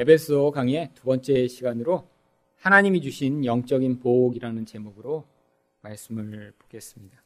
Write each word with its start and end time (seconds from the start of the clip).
에베소 0.00 0.52
강의 0.52 0.90
두 0.94 1.02
번째 1.06 1.48
시간으로 1.48 2.08
하나님이 2.58 3.00
주신 3.00 3.44
영적인 3.44 3.98
복이라는 3.98 4.64
제목으로 4.64 5.26
말씀을 5.80 6.52
보겠습니다. 6.56 7.20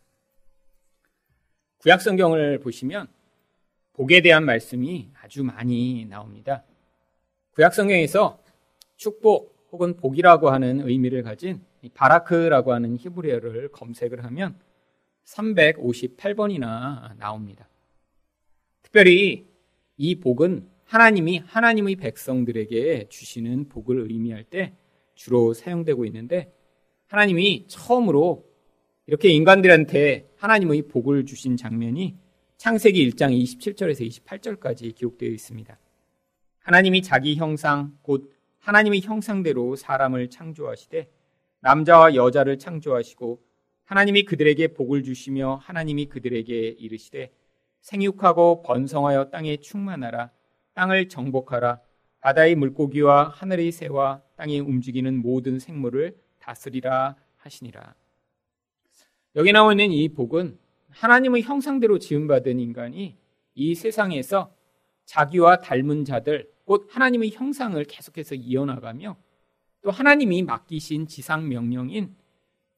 구약 1.77 2.00
성경을 2.00 2.61
보시면 2.61 3.08
복에 3.93 4.23
대한 4.23 4.47
말씀이 4.47 5.11
아주 5.21 5.45
많이 5.45 6.07
나옵니다. 6.07 6.65
구약 7.50 7.75
성경에서 7.75 8.43
축복 8.96 9.68
혹은 9.70 9.95
복이라고 9.95 10.48
하는 10.48 10.89
의미를 10.89 11.23
가진 11.23 11.61
바라크라고 11.93 12.73
하는 12.73 12.96
히브리어를 12.96 13.70
검색을 13.73 14.25
하면 14.25 14.59
358번이나 15.27 17.18
나옵니다. 17.18 17.68
특별히 18.80 19.46
이 19.98 20.14
복은 20.14 20.71
하나님이 20.93 21.39
하나님의 21.47 21.97
백성들에게 21.97 23.07
주시는 23.09 23.71
복을 23.71 24.11
의미할 24.11 24.45
때 24.45 24.75
주로 25.14 25.55
사용되고 25.55 26.05
있는데 26.05 26.53
하나님이 27.07 27.64
처음으로 27.67 28.45
이렇게 29.07 29.31
인간들한테 29.31 30.29
하나님의 30.36 30.89
복을 30.89 31.25
주신 31.25 31.57
장면이 31.57 32.19
창세기 32.59 33.10
1장 33.10 33.33
27절에서 33.34 34.06
28절까지 34.06 34.95
기록되어 34.95 35.30
있습니다. 35.30 35.78
하나님이 36.59 37.00
자기 37.00 37.36
형상 37.36 37.97
곧 38.02 38.30
하나님의 38.59 39.00
형상대로 39.00 39.77
사람을 39.77 40.28
창조하시되 40.28 41.11
남자와 41.61 42.16
여자를 42.16 42.59
창조하시고 42.59 43.41
하나님이 43.84 44.24
그들에게 44.24 44.74
복을 44.74 45.05
주시며 45.05 45.59
하나님이 45.62 46.05
그들에게 46.11 46.55
이르시되 46.78 47.33
생육하고 47.80 48.61
번성하여 48.61 49.30
땅에 49.30 49.56
충만하라 49.56 50.33
땅을 50.74 51.08
정복하라. 51.08 51.80
바다의 52.20 52.54
물고기와 52.54 53.28
하늘의 53.28 53.72
새와 53.72 54.22
땅에 54.36 54.60
움직이는 54.60 55.20
모든 55.20 55.58
생물을 55.58 56.16
다스리라 56.38 57.16
하시니라. 57.36 57.94
여기 59.34 59.52
나와 59.52 59.72
있는 59.72 59.91
이 59.91 60.08
복은 60.08 60.58
하나님의 60.91 61.42
형상대로 61.42 61.98
지음받은 61.98 62.60
인간이 62.60 63.16
이 63.55 63.74
세상에서 63.74 64.55
자기와 65.05 65.58
닮은 65.58 66.05
자들, 66.05 66.50
곧 66.64 66.88
하나님의 66.91 67.32
형상을 67.32 67.82
계속해서 67.84 68.34
이어나가며 68.36 69.16
또 69.82 69.91
하나님이 69.91 70.42
맡기신 70.42 71.08
지상 71.08 71.48
명령인 71.48 72.14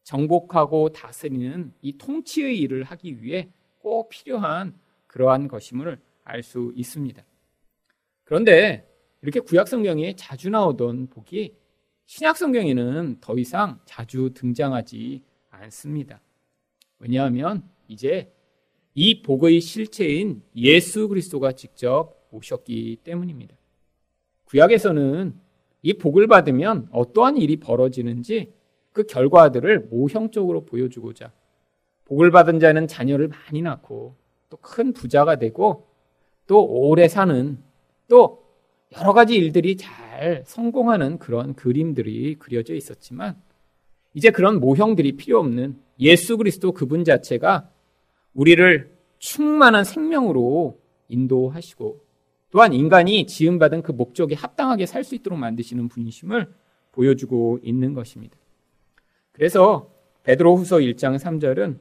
정복하고 0.05 0.91
다스리는 0.91 1.73
이 1.83 1.99
통치의 1.99 2.59
일을 2.61 2.85
하기 2.85 3.23
위해 3.23 3.51
꼭 3.81 4.09
필요한 4.09 4.79
그러한 5.07 5.49
것임을 5.49 6.01
알 6.25 6.43
수 6.43 6.73
있습니다. 6.75 7.23
그런데 8.25 8.89
이렇게 9.23 9.41
구약 9.41 9.69
성경에 9.69 10.15
자주 10.17 10.51
나오던 10.51 11.09
복이 11.09 11.55
신약 12.07 12.37
성경에는 12.37 13.19
더 13.21 13.35
이상 13.39 13.81
자주 13.85 14.31
등장하지 14.35 15.23
않습니다. 15.51 16.21
왜냐하면 16.99 17.63
이제 17.89 18.33
이 18.95 19.23
복의 19.23 19.61
실체인 19.61 20.43
예수 20.57 21.09
그리스도가 21.09 21.53
직접 21.53 22.29
오셨기 22.31 22.99
때문입니다. 23.05 23.57
구약에서는 24.45 25.35
이 25.83 25.95
복을 25.95 26.27
받으면 26.27 26.89
어떠한 26.93 27.39
일이 27.39 27.57
벌어지는지 27.57 28.53
그 28.93 29.05
결과들을 29.05 29.89
모형적으로 29.91 30.65
보여주고자 30.65 31.33
복을 32.05 32.31
받은 32.31 32.61
자는 32.61 32.87
자녀를 32.87 33.29
많이 33.29 33.63
낳고 33.63 34.17
또 34.51 34.57
큰 34.59 34.93
부자가 34.93 35.37
되고 35.37 35.89
또 36.47 36.65
오래 36.65 37.09
사는 37.09 37.59
또 38.09 38.45
여러 38.99 39.13
가지 39.13 39.35
일들이 39.35 39.77
잘 39.77 40.45
성공하는 40.47 41.19
그런 41.19 41.55
그림들이 41.55 42.37
그려져 42.37 42.75
있었지만 42.75 43.37
이제 44.15 44.31
그런 44.31 44.61
모형들이 44.61 45.17
필요 45.17 45.41
없는 45.41 45.79
예수 46.01 46.37
그리스도 46.37 46.73
그분 46.73 47.05
자체가 47.05 47.71
우리를 48.35 48.97
충만한 49.19 49.85
생명으로 49.85 50.79
인도하시고 51.09 52.01
또한 52.51 52.73
인간이 52.73 53.27
지음받은 53.27 53.83
그 53.83 53.93
목적에 53.93 54.35
합당하게 54.35 54.87
살 54.87 55.03
수 55.03 55.15
있도록 55.17 55.39
만드시는 55.39 55.89
분이심을 55.89 56.53
보여주고 56.93 57.59
있는 57.63 57.95
것입니다. 57.95 58.37
그래서 59.33 59.91
베드로후서 60.23 60.79
1장 60.79 61.19
3절은 61.19 61.79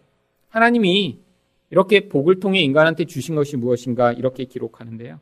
하나님이 0.50 1.20
이렇게 1.70 2.10
복을 2.10 2.40
통해 2.40 2.62
인간한테 2.62 3.06
주신 3.06 3.36
것이 3.36 3.58
무엇인가 3.58 4.14
이렇게 4.14 4.46
기록하는데요. 4.46 5.20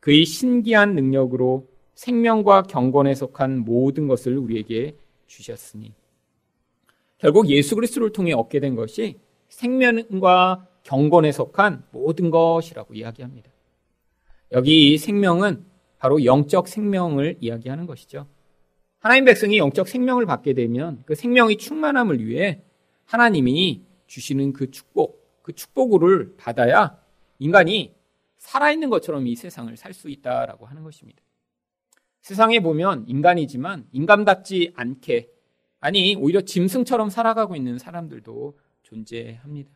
그의 0.00 0.24
신기한 0.24 0.94
능력으로 0.94 1.66
생명과 1.94 2.62
경건에 2.62 3.14
속한 3.14 3.60
모든 3.64 4.06
것을 4.06 4.38
우리에게 4.38 4.96
주셨으니 5.26 5.92
결국 7.18 7.48
예수 7.48 7.74
그리스도를 7.74 8.12
통해 8.12 8.32
얻게 8.32 8.60
된 8.60 8.76
것이 8.76 9.18
생명과 9.48 10.66
경건에 10.84 11.32
속한 11.32 11.84
모든 11.90 12.30
것이라고 12.30 12.94
이야기합니다. 12.94 13.50
여기 14.52 14.92
이 14.92 14.98
생명은 14.98 15.66
바로 15.98 16.24
영적 16.24 16.68
생명을 16.68 17.38
이야기하는 17.40 17.86
것이죠. 17.86 18.26
하나님 19.00 19.24
백성이 19.24 19.58
영적 19.58 19.88
생명을 19.88 20.26
받게 20.26 20.54
되면 20.54 21.02
그 21.06 21.14
생명의 21.14 21.58
충만함을 21.58 22.24
위해 22.24 22.62
하나님이 23.04 23.82
주시는 24.06 24.52
그 24.52 24.70
축복, 24.70 25.42
그 25.42 25.52
축복을 25.52 26.36
받아야 26.36 26.98
인간이 27.38 27.94
살아있는 28.38 28.90
것처럼 28.90 29.26
이 29.26 29.36
세상을 29.36 29.76
살 29.76 29.92
수 29.92 30.08
있다라고 30.08 30.66
하는 30.66 30.82
것입니다. 30.82 31.22
세상에 32.20 32.60
보면 32.60 33.04
인간이지만 33.08 33.88
인간답지 33.92 34.72
않게 34.76 35.30
아니 35.80 36.16
오히려 36.16 36.40
짐승처럼 36.40 37.10
살아가고 37.10 37.56
있는 37.56 37.78
사람들도 37.78 38.58
존재합니다. 38.82 39.70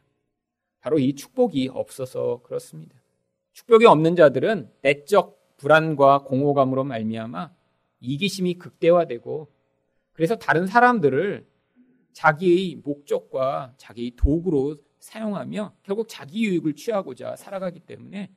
바로 0.80 0.98
이 0.98 1.14
축복이 1.14 1.68
없어서 1.72 2.42
그렇습니다. 2.42 3.00
축복이 3.52 3.86
없는 3.86 4.16
자들은 4.16 4.70
내적 4.82 5.56
불안과 5.56 6.18
공허감으로 6.24 6.84
말미암아 6.84 7.52
이기심이 8.00 8.54
극대화되고 8.54 9.52
그래서 10.12 10.36
다른 10.36 10.66
사람들을 10.66 11.46
자기의 12.12 12.80
목적과 12.84 13.74
자기의 13.76 14.12
도구로 14.16 14.76
사용하며 14.98 15.74
결국 15.82 16.08
자기 16.08 16.44
유익을 16.44 16.74
취하고자 16.74 17.36
살아가기 17.36 17.80
때문에 17.80 18.30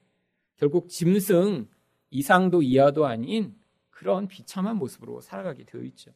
결국 0.57 0.89
짐승 0.89 1.67
이상도 2.09 2.61
이하도 2.61 3.05
아닌 3.05 3.55
그런 3.89 4.27
비참한 4.27 4.77
모습으로 4.77 5.21
살아가게 5.21 5.65
되어 5.65 5.81
있죠. 5.83 6.11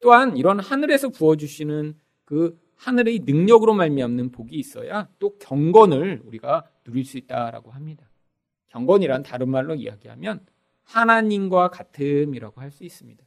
또한 0.00 0.36
이런 0.36 0.60
하늘에서 0.60 1.08
부어주시는 1.08 1.96
그 2.24 2.58
하늘의 2.76 3.20
능력으로 3.20 3.74
말미암는 3.74 4.30
복이 4.30 4.56
있어야 4.56 5.08
또 5.18 5.36
경건을 5.38 6.22
우리가 6.24 6.64
누릴 6.84 7.04
수 7.04 7.18
있다라고 7.18 7.70
합니다. 7.72 8.08
경건이란 8.68 9.22
다른 9.22 9.48
말로 9.48 9.74
이야기하면 9.74 10.46
하나님과 10.84 11.70
같음이라고 11.70 12.60
할 12.60 12.70
수 12.70 12.84
있습니다. 12.84 13.24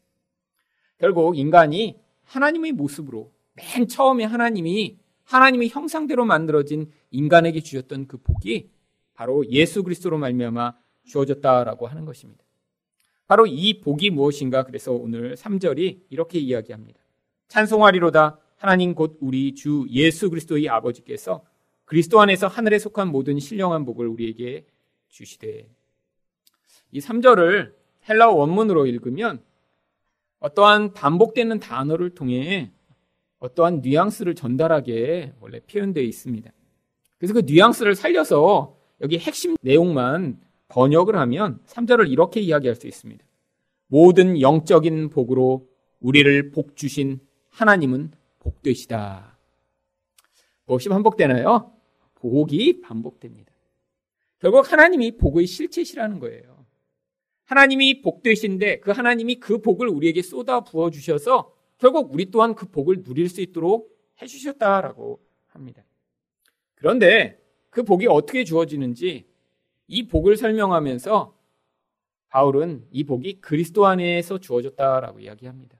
결국 0.97 1.37
인간이 1.37 1.99
하나님의 2.23 2.71
모습으로 2.73 3.31
맨 3.53 3.87
처음에 3.87 4.23
하나님이 4.23 4.97
하나님의 5.23 5.69
형상대로 5.69 6.25
만들어진 6.25 6.91
인간에게 7.09 7.61
주셨던 7.61 8.07
그 8.07 8.17
복이 8.17 8.69
바로 9.21 9.47
예수 9.51 9.83
그리스도로 9.83 10.17
말미암아 10.17 10.73
주어졌다라고 11.05 11.85
하는 11.85 12.05
것입니다. 12.05 12.43
바로 13.27 13.45
이 13.45 13.79
복이 13.79 14.09
무엇인가 14.09 14.63
그래서 14.63 14.93
오늘 14.93 15.35
3절이 15.35 16.05
이렇게 16.09 16.39
이야기합니다. 16.39 16.99
찬송하리로다 17.47 18.39
하나님 18.55 18.95
곧 18.95 19.19
우리 19.21 19.53
주 19.53 19.85
예수 19.91 20.31
그리스도의 20.31 20.69
아버지께서 20.69 21.45
그리스도 21.85 22.19
안에서 22.19 22.47
하늘에 22.47 22.79
속한 22.79 23.09
모든 23.09 23.37
신령한 23.37 23.85
복을 23.85 24.07
우리에게 24.07 24.65
주시되 25.09 25.69
이 26.89 26.99
3절을 26.99 27.75
헬라어 28.09 28.33
원문으로 28.33 28.87
읽으면 28.87 29.43
어떠한 30.39 30.93
반복되는 30.93 31.59
단어를 31.59 32.15
통해 32.15 32.71
어떠한 33.37 33.81
뉘앙스를 33.83 34.33
전달하게 34.33 35.35
원래 35.39 35.59
표현되어 35.59 36.03
있습니다. 36.03 36.51
그래서 37.19 37.35
그 37.35 37.41
뉘앙스를 37.41 37.93
살려서 37.93 38.80
여기 39.01 39.17
핵심 39.17 39.57
내용만 39.61 40.39
번역을 40.67 41.15
하면 41.15 41.59
3절을 41.65 42.09
이렇게 42.09 42.39
이야기할 42.39 42.75
수 42.75 42.87
있습니다. 42.87 43.23
모든 43.87 44.39
영적인 44.39 45.09
복으로 45.09 45.67
우리를 45.99 46.51
복 46.51 46.77
주신 46.77 47.19
하나님은 47.49 48.11
복되시다. 48.39 49.37
무엇이 50.65 50.87
반복되나요? 50.87 51.73
복이 52.15 52.81
반복됩니다. 52.81 53.51
결국 54.39 54.71
하나님이 54.71 55.17
복의 55.17 55.45
실체시라는 55.45 56.19
거예요. 56.19 56.65
하나님이 57.43 58.01
복되신데 58.01 58.79
그 58.79 58.91
하나님이 58.91 59.35
그 59.35 59.59
복을 59.59 59.87
우리에게 59.89 60.21
쏟아 60.21 60.61
부어 60.61 60.89
주셔서 60.89 61.53
결국 61.77 62.13
우리 62.13 62.31
또한 62.31 62.55
그 62.55 62.67
복을 62.67 63.03
누릴 63.03 63.27
수 63.27 63.41
있도록 63.41 63.93
해주셨다라고 64.21 65.19
합니다. 65.47 65.83
그런데 66.75 67.40
그 67.71 67.83
복이 67.83 68.05
어떻게 68.07 68.43
주어지는지 68.43 69.25
이 69.87 70.07
복을 70.07 70.37
설명하면서 70.37 71.35
바울은 72.29 72.85
이 72.91 73.03
복이 73.03 73.41
그리스도 73.41 73.87
안에서 73.87 74.37
주어졌다라고 74.37 75.19
이야기합니다. 75.19 75.77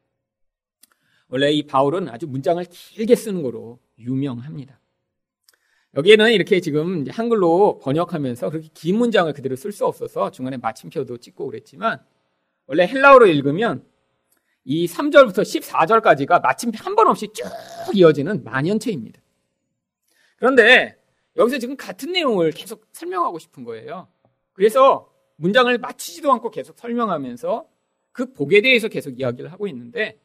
원래 1.28 1.52
이 1.52 1.64
바울은 1.64 2.10
아주 2.10 2.28
문장을 2.28 2.64
길게 2.66 3.16
쓰는 3.16 3.42
거로 3.44 3.80
유명합니다. 4.00 4.80
여기에는 5.96 6.32
이렇게 6.32 6.60
지금 6.62 7.06
한글로 7.10 7.80
번역하면서 7.80 8.50
그렇게 8.50 8.70
긴 8.74 8.98
문장을 8.98 9.32
그대로 9.34 9.56
쓸 9.56 9.72
수 9.72 9.86
없어서 9.86 10.32
중간에 10.32 10.58
마침표도 10.58 11.18
찍고 11.18 11.46
그랬지만 11.46 12.02
원래 12.68 12.88
헬라어로 12.88 13.28
읽으면 13.28 13.86
이 14.64 14.88
3절부터 14.88 15.42
14절까지가 15.42 16.42
마침표 16.42 16.78
한 16.84 16.96
번 16.96 17.08
없이 17.08 17.28
쭉 17.34 17.46
이어지는 17.94 18.44
만연체입니다. 18.44 19.22
그런데 20.38 21.01
여기서 21.36 21.60
지금 21.60 21.78
같은 21.78 22.12
내용을 22.12 22.52
계속 22.52 22.86
설명하고 22.92 23.40
싶은 23.40 23.64
거예요. 23.64 24.08
그래서 24.54 25.12
문장을 25.38 25.76
마치지도 25.78 26.32
않고 26.32 26.52
계속 26.52 26.78
설명하면서 26.78 27.68
그 28.12 28.34
복에 28.34 28.62
대해서 28.62 28.88
계속 28.88 29.20
이야기를 29.20 29.52
하고 29.52 29.68
있는데 29.68 30.20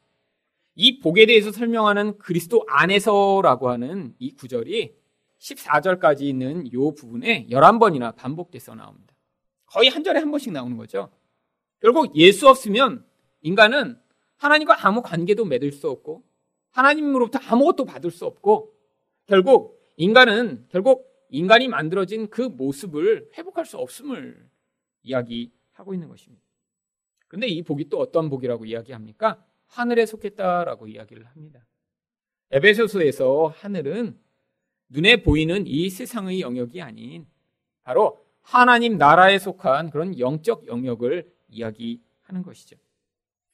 이 0.75 1.01
복에 1.01 1.27
대해서 1.27 1.53
설명하는 1.53 2.19
그리스도 2.19 2.65
안에서라고 2.69 3.71
하는 3.71 4.15
이 4.19 4.35
구절이 4.35 4.95
14절까지 5.39 6.23
있는 6.23 6.67
이 6.67 6.71
부분에 6.71 7.47
11번이나 7.51 8.15
반복돼서 8.15 8.75
나옵니다. 8.75 9.15
거의 9.67 9.89
한 9.89 10.05
절에 10.05 10.19
한 10.19 10.31
번씩 10.31 10.53
나오는 10.53 10.77
거죠. 10.77 11.11
결국 11.81 12.15
예수 12.17 12.49
없으면 12.49 13.05
인간은 13.43 13.99
하나님과 14.37 14.87
아무 14.87 15.03
관계도 15.03 15.45
맺을 15.45 15.73
수 15.73 15.89
없고 15.89 16.25
하나님으로부터 16.71 17.39
아무것도 17.39 17.85
받을 17.85 18.11
수 18.11 18.27
없고 18.27 18.75
결국 19.27 19.76
인간은 19.97 20.67
결국 20.69 21.11
인간이 21.29 21.69
만들어진 21.69 22.29
그 22.29 22.43
모습을 22.43 23.31
회복할 23.37 23.65
수 23.67 23.79
없음을 23.79 24.49
이야기하고 25.03 25.95
있는 25.95 26.09
것입니다. 26.09 26.43
그런데 27.29 27.49
이 27.49 27.63
복이 27.63 27.89
또 27.89 27.99
어떤 27.99 28.31
복이라고 28.31 28.65
이야기합니까? 28.67 29.45
하늘에 29.67 30.07
속했다라고 30.07 30.87
이야기를 30.87 31.27
합니다. 31.27 31.67
에베소서에서 32.53 33.53
하늘은 33.57 34.19
눈에 34.89 35.23
보이는 35.23 35.67
이 35.67 35.91
세상의 35.91 36.41
영역이 36.41 36.81
아닌 36.81 37.27
바로 37.83 38.25
하나님 38.43 38.97
나라에 38.99 39.39
속한 39.41 39.91
그런 39.91 40.17
영적 40.19 40.69
영역을 40.69 41.33
이야기하는 41.49 42.43
것이죠. 42.45 42.77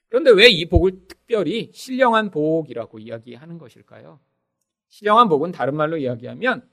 그런데 0.08 0.30
왜 0.30 0.48
이 0.50 0.66
복을 0.66 1.06
특별히 1.08 1.70
신령한 1.72 2.30
복이라고 2.30 2.98
이야기하는 2.98 3.56
것일까요? 3.56 4.20
신령한 4.92 5.30
복은 5.30 5.52
다른 5.52 5.74
말로 5.74 5.96
이야기하면 5.96 6.68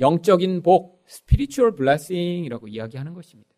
영적인 0.00 0.62
복, 0.62 1.04
spiritual 1.08 1.76
blessing이라고 1.76 2.66
이야기하는 2.66 3.14
것입니다. 3.14 3.48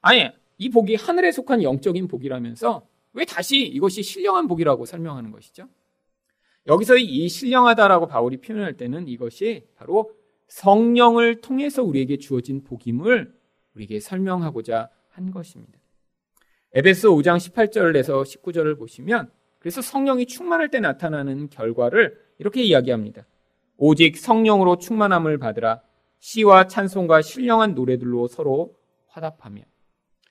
아니, 0.00 0.30
이 0.56 0.70
복이 0.70 0.94
하늘에 0.94 1.30
속한 1.30 1.62
영적인 1.62 2.08
복이라면서 2.08 2.88
왜 3.12 3.26
다시 3.26 3.66
이것이 3.66 4.02
신령한 4.02 4.48
복이라고 4.48 4.86
설명하는 4.86 5.30
것이죠? 5.30 5.68
여기서 6.66 6.96
이 6.96 7.28
신령하다라고 7.28 8.06
바울이 8.06 8.38
표현할 8.38 8.78
때는 8.78 9.08
이것이 9.08 9.66
바로 9.76 10.10
성령을 10.48 11.42
통해서 11.42 11.82
우리에게 11.82 12.16
주어진 12.16 12.64
복임을 12.64 13.38
우리에게 13.74 14.00
설명하고자 14.00 14.88
한 15.10 15.30
것입니다. 15.30 15.78
에베소 16.72 17.14
5장 17.16 17.36
18절에서 17.36 18.22
19절을 18.22 18.78
보시면 18.78 19.30
그래서 19.58 19.82
성령이 19.82 20.26
충만할 20.26 20.70
때 20.70 20.80
나타나는 20.80 21.50
결과를 21.50 22.18
이렇게 22.38 22.62
이야기합니다. 22.62 23.26
오직 23.76 24.16
성령으로 24.16 24.78
충만함을 24.78 25.38
받으라 25.38 25.82
시와 26.18 26.66
찬송과 26.66 27.22
신령한 27.22 27.74
노래들로 27.74 28.28
서로 28.28 28.74
화답하며 29.08 29.62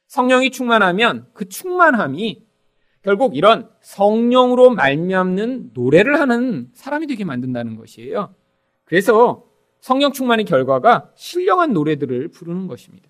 성령이 0.07 0.51
충만하면 0.51 1.27
그 1.33 1.48
충만함이 1.48 2.45
결국 3.01 3.36
이런 3.36 3.69
성령으로 3.81 4.72
말미암는 4.72 5.72
노래를 5.74 6.19
하는 6.19 6.69
사람이 6.74 7.06
되게 7.07 7.24
만든다는 7.24 7.75
것이에요. 7.75 8.33
그래서 8.83 9.45
성령 9.80 10.12
충만의 10.12 10.45
결과가 10.45 11.12
신령한 11.16 11.74
노래들을 11.74 12.30
부르는 12.30 12.68
것입니다. 12.68 13.07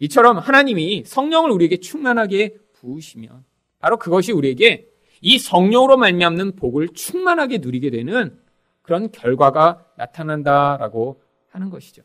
이처럼 0.00 0.38
하나님이 0.38 1.04
성령을 1.04 1.50
우리에게 1.50 1.76
충만하게 1.76 2.56
부으시면 2.72 3.44
바로 3.78 3.98
그것이 3.98 4.32
우리에게 4.32 4.87
이 5.20 5.38
성령으로 5.38 5.96
말미암는 5.96 6.56
복을 6.56 6.88
충만하게 6.88 7.58
누리게 7.58 7.90
되는 7.90 8.38
그런 8.82 9.10
결과가 9.10 9.84
나타난다라고 9.96 11.22
하는 11.50 11.70
것이죠. 11.70 12.02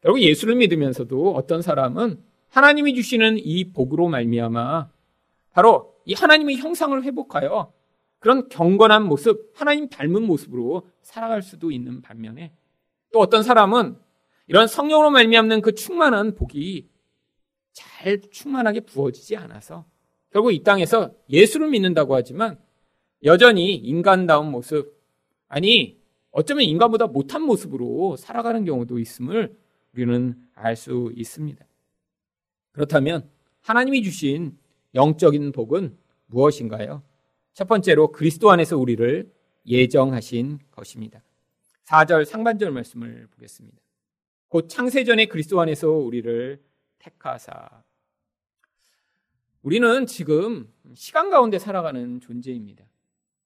결국 0.00 0.20
예수를 0.20 0.54
믿으면서도 0.56 1.34
어떤 1.34 1.62
사람은 1.62 2.22
하나님이 2.50 2.94
주시는 2.94 3.38
이 3.38 3.72
복으로 3.72 4.08
말미암아 4.08 4.90
바로 5.52 5.94
이 6.04 6.14
하나님의 6.14 6.56
형상을 6.56 7.02
회복하여 7.02 7.72
그런 8.20 8.48
경건한 8.48 9.04
모습, 9.04 9.52
하나님 9.54 9.88
닮은 9.88 10.22
모습으로 10.22 10.88
살아갈 11.02 11.42
수도 11.42 11.70
있는 11.70 12.00
반면에 12.00 12.52
또 13.12 13.20
어떤 13.20 13.42
사람은 13.42 13.96
이런 14.46 14.66
성령으로 14.66 15.10
말미암는 15.10 15.60
그 15.60 15.74
충만한 15.74 16.34
복이 16.34 16.88
잘 17.72 18.20
충만하게 18.30 18.80
부어지지 18.80 19.36
않아서 19.36 19.84
결국 20.30 20.52
이 20.52 20.62
땅에서 20.62 21.14
예수를 21.30 21.68
믿는다고 21.70 22.14
하지만 22.14 22.58
여전히 23.24 23.74
인간다운 23.74 24.50
모습, 24.50 24.96
아니, 25.48 25.98
어쩌면 26.30 26.64
인간보다 26.64 27.06
못한 27.06 27.42
모습으로 27.42 28.16
살아가는 28.16 28.64
경우도 28.64 28.98
있음을 28.98 29.56
우리는 29.94 30.36
알 30.54 30.76
수 30.76 31.12
있습니다. 31.16 31.64
그렇다면 32.72 33.28
하나님이 33.62 34.02
주신 34.02 34.56
영적인 34.94 35.52
복은 35.52 35.96
무엇인가요? 36.26 37.02
첫 37.54 37.66
번째로 37.66 38.12
그리스도 38.12 38.50
안에서 38.50 38.78
우리를 38.78 39.32
예정하신 39.66 40.60
것입니다. 40.70 41.22
4절 41.86 42.24
상반절 42.24 42.70
말씀을 42.70 43.26
보겠습니다. 43.32 43.78
곧 44.48 44.68
창세전에 44.68 45.26
그리스도 45.26 45.60
안에서 45.60 45.90
우리를 45.90 46.62
택하사. 46.98 47.82
우리는 49.62 50.06
지금 50.06 50.72
시간 50.94 51.30
가운데 51.30 51.58
살아가는 51.58 52.20
존재입니다. 52.20 52.84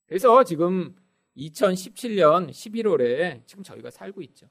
그래서 0.06 0.44
지금 0.44 0.94
2017년 1.36 2.50
11월에 2.50 3.46
지금 3.46 3.62
저희가 3.62 3.90
살고 3.90 4.20
있죠. 4.22 4.46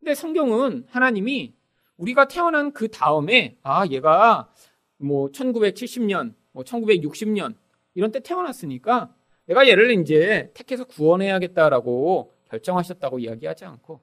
근데 0.00 0.14
성경은 0.14 0.86
하나님이 0.88 1.54
우리가 1.96 2.26
태어난 2.26 2.72
그 2.72 2.88
다음에 2.88 3.58
아 3.62 3.86
얘가 3.86 4.52
뭐 4.96 5.28
1970년, 5.30 6.34
뭐 6.52 6.64
1960년 6.64 7.54
이런 7.94 8.10
때 8.10 8.20
태어났으니까 8.20 9.14
내가 9.46 9.68
얘를 9.68 9.92
이제 10.00 10.50
택해서 10.54 10.84
구원해야겠다라고 10.84 12.34
결정하셨다고 12.50 13.20
이야기하지 13.20 13.64
않고 13.64 14.00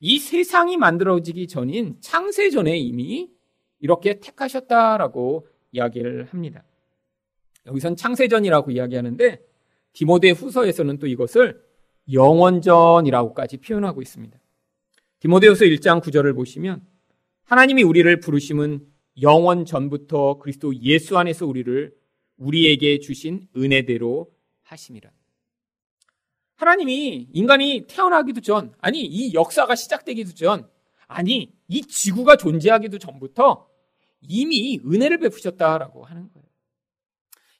이 0.00 0.18
세상이 0.18 0.76
만들어지기 0.76 1.48
전인 1.48 1.96
창세 2.00 2.50
전에 2.50 2.76
이미 2.76 3.30
이렇게 3.78 4.20
택하셨다라고 4.20 5.46
이야기를 5.72 6.26
합니다. 6.26 6.64
여기선 7.66 7.96
창세전이라고 7.96 8.70
이야기하는데 8.70 9.40
디모데 9.92 10.30
후서에서는 10.30 10.98
또 10.98 11.06
이것을 11.06 11.62
영원전이라고까지 12.12 13.58
표현하고 13.58 14.02
있습니다. 14.02 14.38
디모데후서 15.20 15.66
1장 15.66 16.02
9절을 16.02 16.34
보시면 16.34 16.84
하나님이 17.44 17.82
우리를 17.82 18.20
부르심은 18.20 18.86
영원 19.22 19.64
전부터 19.64 20.38
그리스도 20.38 20.74
예수 20.82 21.18
안에서 21.18 21.46
우리를 21.46 21.92
우리에게 22.38 23.00
주신 23.00 23.46
은혜대로 23.56 24.30
하심이라. 24.62 25.10
하나님이 26.56 27.28
인간이 27.32 27.86
태어나기도 27.88 28.40
전, 28.40 28.72
아니, 28.80 29.02
이 29.02 29.34
역사가 29.34 29.74
시작되기도 29.74 30.34
전, 30.34 30.68
아니, 31.06 31.52
이 31.68 31.82
지구가 31.82 32.36
존재하기도 32.36 32.98
전부터 32.98 33.66
이미 34.22 34.78
은혜를 34.84 35.18
베푸셨다라고 35.18 36.04
하는 36.04 36.28
거예요. 36.32 36.46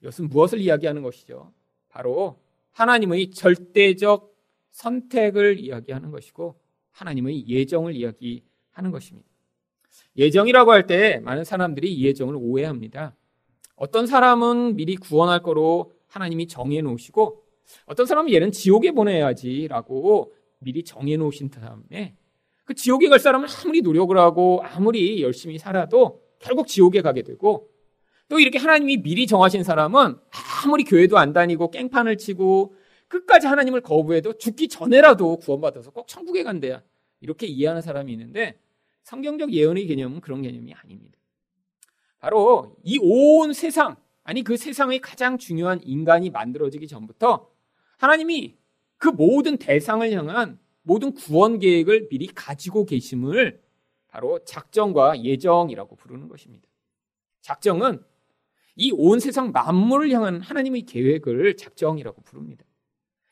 이것은 0.02 0.28
무엇을 0.28 0.60
이야기하는 0.60 1.02
것이죠? 1.02 1.52
바로 1.88 2.38
하나님의 2.72 3.30
절대적 3.32 4.34
선택을 4.70 5.58
이야기하는 5.58 6.10
것이고 6.10 6.58
하나님의 6.92 7.48
예정을 7.48 7.94
이야기하는 7.96 8.90
것입니다. 8.92 9.28
예정이라고 10.16 10.72
할 10.72 10.86
때 10.86 11.20
많은 11.20 11.44
사람들이 11.44 11.92
이 11.92 12.04
예정을 12.04 12.36
오해합니다. 12.36 13.14
어떤 13.76 14.06
사람은 14.06 14.76
미리 14.76 14.96
구원할 14.96 15.42
거로 15.42 15.92
하나님이 16.06 16.46
정해 16.46 16.80
놓으시고 16.82 17.42
어떤 17.86 18.06
사람은 18.06 18.32
얘는 18.32 18.52
지옥에 18.52 18.92
보내야지라고 18.92 20.34
미리 20.58 20.84
정해 20.84 21.16
놓으신 21.16 21.50
다음에 21.50 22.16
그 22.64 22.74
지옥에 22.74 23.08
갈 23.08 23.18
사람은 23.18 23.48
아무리 23.48 23.80
노력을 23.80 24.16
하고 24.16 24.60
아무리 24.62 25.22
열심히 25.22 25.58
살아도 25.58 26.22
결국 26.40 26.66
지옥에 26.66 27.00
가게 27.02 27.22
되고 27.22 27.70
또 28.28 28.38
이렇게 28.40 28.58
하나님이 28.58 29.02
미리 29.02 29.26
정하신 29.26 29.62
사람은 29.62 30.16
아무리 30.64 30.84
교회도 30.84 31.18
안 31.18 31.32
다니고 31.32 31.70
깽판을 31.70 32.16
치고 32.18 32.74
끝까지 33.08 33.46
하나님을 33.46 33.80
거부해도 33.80 34.38
죽기 34.38 34.68
전에라도 34.68 35.36
구원받아서 35.38 35.90
꼭 35.90 36.06
천국에 36.06 36.42
간대야. 36.42 36.82
이렇게 37.20 37.46
이해하는 37.46 37.82
사람이 37.82 38.12
있는데 38.12 38.60
성경적 39.02 39.52
예언의 39.52 39.86
개념은 39.86 40.20
그런 40.20 40.42
개념이 40.42 40.72
아닙니다. 40.74 41.18
바로 42.20 42.76
이 42.84 42.98
온 42.98 43.52
세상, 43.52 43.96
아니 44.22 44.42
그 44.42 44.56
세상의 44.56 45.00
가장 45.00 45.38
중요한 45.38 45.80
인간이 45.82 46.30
만들어지기 46.30 46.86
전부터 46.86 47.50
하나님이 47.98 48.56
그 48.96 49.08
모든 49.08 49.56
대상을 49.56 50.08
향한 50.12 50.58
모든 50.82 51.12
구원 51.12 51.58
계획을 51.58 52.08
미리 52.08 52.26
가지고 52.28 52.84
계심을 52.84 53.60
바로 54.10 54.40
작정과 54.44 55.22
예정이라고 55.22 55.96
부르는 55.96 56.28
것입니다. 56.28 56.68
작정은 57.42 58.02
이 58.76 58.92
온 58.92 59.20
세상 59.20 59.52
만물을 59.52 60.10
향한 60.10 60.40
하나님의 60.40 60.82
계획을 60.82 61.56
작정이라고 61.56 62.22
부릅니다. 62.22 62.64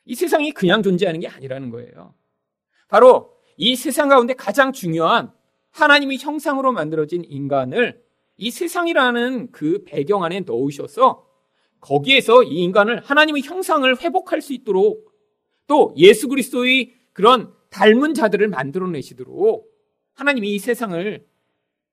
이 0.05 0.15
세상이 0.15 0.51
그냥 0.51 0.83
존재하는 0.83 1.19
게 1.19 1.27
아니라는 1.27 1.69
거예요. 1.69 2.13
바로 2.87 3.33
이 3.57 3.75
세상 3.75 4.09
가운데 4.09 4.33
가장 4.33 4.71
중요한 4.71 5.31
하나님의 5.71 6.17
형상으로 6.17 6.71
만들어진 6.71 7.23
인간을 7.23 8.03
이 8.37 8.51
세상이라는 8.51 9.51
그 9.51 9.83
배경 9.85 10.23
안에 10.23 10.41
넣으셔서 10.41 11.27
거기에서 11.79 12.43
이 12.43 12.63
인간을 12.63 13.01
하나님의 13.01 13.43
형상을 13.43 14.01
회복할 14.01 14.41
수 14.41 14.53
있도록 14.53 15.11
또 15.67 15.93
예수 15.97 16.27
그리스도의 16.27 16.93
그런 17.13 17.53
닮은 17.69 18.13
자들을 18.13 18.47
만들어내시도록 18.47 19.68
하나님이 20.19 20.53
이 20.53 20.59
세상을 20.59 21.25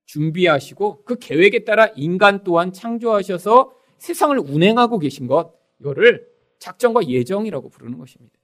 준비하시고 0.07 1.05
그 1.05 1.17
계획에 1.17 1.65
따라 1.65 1.87
인간 1.95 2.43
또한 2.43 2.73
창조하셔서 2.73 3.73
세상을 3.99 4.37
운행하고 4.39 4.99
계신 4.99 5.29
것, 5.29 5.55
이거를 5.79 6.27
작정과 6.59 7.07
예정이라고 7.07 7.69
부르는 7.69 7.99
것입니다. 7.99 8.37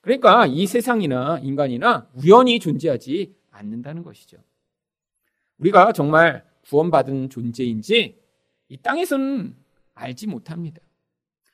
그러니까 0.00 0.46
이 0.46 0.66
세상이나 0.66 1.38
인간이나 1.38 2.08
우연히 2.14 2.58
존재하지 2.58 3.36
않는다는 3.52 4.02
것이죠. 4.02 4.38
우리가 5.58 5.92
정말 5.92 6.44
구원받은 6.62 7.30
존재인지 7.30 8.20
이 8.68 8.76
땅에서는 8.78 9.54
알지 9.94 10.26
못합니다. 10.26 10.80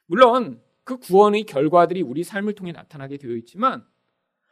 물론 0.06 0.62
그 0.84 0.96
구원의 0.98 1.44
결과들이 1.44 2.00
우리 2.00 2.24
삶을 2.24 2.54
통해 2.54 2.72
나타나게 2.72 3.18
되어 3.18 3.32
있지만 3.32 3.84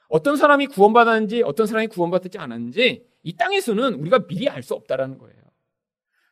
어떤 0.09 0.37
사람이 0.37 0.67
구원받았는지 0.67 1.43
어떤 1.43 1.67
사람이 1.67 1.89
구원받지 1.89 2.39
않았는지 2.39 3.07
이 3.23 3.37
땅에서는 3.37 3.95
우리가 3.95 4.27
미리 4.27 4.49
알 4.49 4.63
수 4.63 4.75
없다라는 4.75 5.19
거예요. 5.19 5.37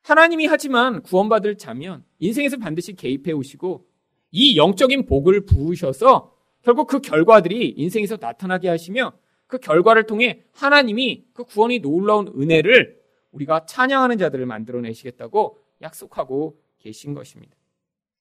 하나님이 0.03 0.47
하지만 0.47 1.03
구원받을 1.03 1.57
자면 1.59 2.05
인생에서 2.19 2.57
반드시 2.57 2.95
개입해 2.95 3.33
오시고 3.33 3.87
이 4.33 4.57
영적인 4.57 5.07
복을 5.07 5.47
부으셔서 5.47 6.35
결국 6.63 6.87
그 6.87 7.01
결과들이 7.01 7.75
인생에서 7.77 8.19
나타나게 8.21 8.69
하시며 8.69 9.13
그 9.47 9.59
결과를 9.59 10.07
통해 10.07 10.43
하나님이 10.53 11.27
그 11.33 11.45
구원이 11.45 11.81
놀라운 11.81 12.29
은혜를 12.29 13.01
우리가 13.33 13.67
찬양하는 13.67 14.19
자들을 14.19 14.47
만들어내시겠다고 14.47 15.59
약속하고 15.83 16.59
계신 16.79 17.15
것입니다. 17.15 17.57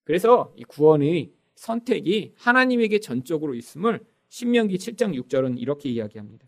그래서 0.03 0.53
이 0.55 0.63
구원의 0.63 1.31
선택이 1.55 2.33
하나님에게 2.35 2.99
전적으로 2.99 3.53
있음을 3.55 4.01
신명기 4.31 4.77
7장 4.77 5.13
6절은 5.21 5.59
이렇게 5.59 5.89
이야기합니다. 5.89 6.47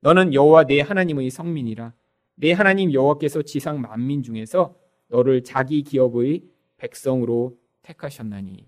너는 0.00 0.34
여호와 0.34 0.64
내 0.64 0.80
하나님의 0.80 1.30
성민이라 1.30 1.94
내 2.34 2.52
하나님 2.52 2.92
여호와께서 2.92 3.42
지상 3.42 3.80
만민 3.80 4.24
중에서 4.24 4.76
너를 5.06 5.44
자기 5.44 5.84
기업의 5.84 6.42
백성으로 6.76 7.56
택하셨나니 7.82 8.66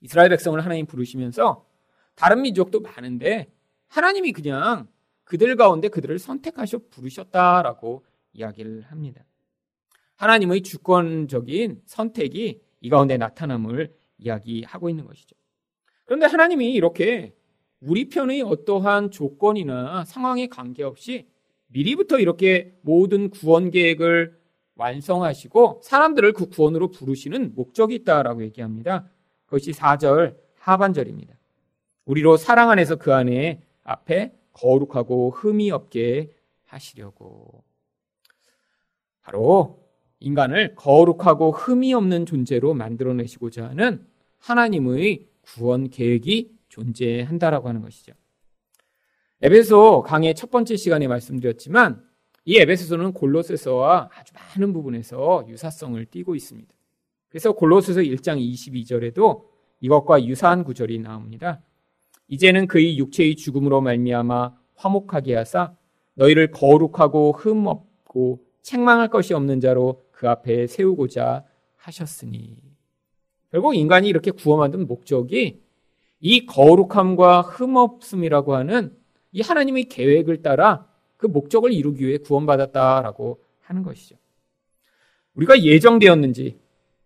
이스라엘 0.00 0.28
백성을 0.28 0.64
하나님 0.64 0.86
부르시면서 0.86 1.66
다른 2.14 2.42
민족도 2.42 2.80
많은데 2.82 3.52
하나님이 3.88 4.30
그냥 4.30 4.86
그들 5.24 5.56
가운데 5.56 5.88
그들을 5.88 6.20
선택하셔 6.20 6.78
부르셨다라고 6.88 8.06
이야기를 8.32 8.82
합니다. 8.82 9.24
하나님의 10.14 10.62
주권적인 10.62 11.82
선택이 11.84 12.60
이 12.80 12.88
가운데 12.88 13.16
나타남을 13.16 13.92
이야기하고 14.18 14.88
있는 14.88 15.04
것이죠. 15.04 15.34
그런데 16.04 16.26
하나님이 16.26 16.72
이렇게 16.74 17.34
우리 17.80 18.08
편의 18.08 18.42
어떠한 18.42 19.10
조건이나 19.10 20.04
상황에 20.04 20.48
관계없이 20.48 21.26
미리부터 21.68 22.18
이렇게 22.18 22.76
모든 22.82 23.30
구원 23.30 23.70
계획을 23.70 24.38
완성하시고 24.74 25.80
사람들을 25.84 26.32
그 26.32 26.48
구원으로 26.48 26.90
부르시는 26.90 27.54
목적이 27.54 27.96
있다라고 27.96 28.42
얘기합니다. 28.42 29.08
그것이 29.46 29.72
4절 29.72 30.36
하반절입니다. 30.58 31.34
우리로 32.04 32.36
사랑 32.36 32.70
안에서 32.70 32.96
그 32.96 33.14
안에 33.14 33.62
앞에 33.84 34.32
거룩하고 34.52 35.30
흠이 35.30 35.70
없게 35.70 36.30
하시려고. 36.66 37.62
바로 39.22 39.80
인간을 40.18 40.74
거룩하고 40.74 41.52
흠이 41.52 41.94
없는 41.94 42.26
존재로 42.26 42.74
만들어내시고자 42.74 43.68
하는 43.68 44.06
하나님의 44.38 45.26
구원 45.42 45.88
계획이 45.88 46.59
존재한다라고 46.70 47.68
하는 47.68 47.82
것이죠. 47.82 48.14
에베소 49.42 50.02
강의 50.02 50.34
첫 50.34 50.50
번째 50.50 50.76
시간에 50.76 51.06
말씀드렸지만 51.06 52.02
이 52.46 52.58
에베소서는 52.58 53.12
골로새서와 53.12 54.10
아주 54.14 54.32
많은 54.34 54.72
부분에서 54.72 55.44
유사성을 55.48 56.02
띠고 56.06 56.34
있습니다. 56.34 56.74
그래서 57.28 57.52
골로새서 57.52 58.00
1장 58.00 58.40
22절에도 58.40 59.44
이것과 59.80 60.24
유사한 60.24 60.64
구절이 60.64 60.98
나옵니다. 60.98 61.62
이제는 62.28 62.66
그의 62.66 62.98
육체의 62.98 63.36
죽음으로 63.36 63.80
말미암아 63.80 64.54
화목하게 64.74 65.36
하사 65.36 65.74
너희를 66.14 66.50
거룩하고 66.50 67.32
흠 67.32 67.66
없고 67.66 68.44
책망할 68.62 69.08
것이 69.08 69.34
없는 69.34 69.60
자로 69.60 70.02
그 70.10 70.28
앞에 70.28 70.66
세우고자 70.66 71.44
하셨으니 71.76 72.56
결국 73.50 73.74
인간이 73.74 74.08
이렇게 74.08 74.32
만든 74.58 74.86
목적이 74.86 75.62
이 76.20 76.46
거룩함과 76.46 77.42
흠없음이라고 77.42 78.54
하는 78.54 78.96
이 79.32 79.40
하나님의 79.40 79.84
계획을 79.84 80.42
따라 80.42 80.86
그 81.16 81.26
목적을 81.26 81.72
이루기 81.72 82.06
위해 82.06 82.18
구원받았다라고 82.18 83.40
하는 83.60 83.82
것이죠. 83.82 84.16
우리가 85.34 85.62
예정되었는지 85.62 86.58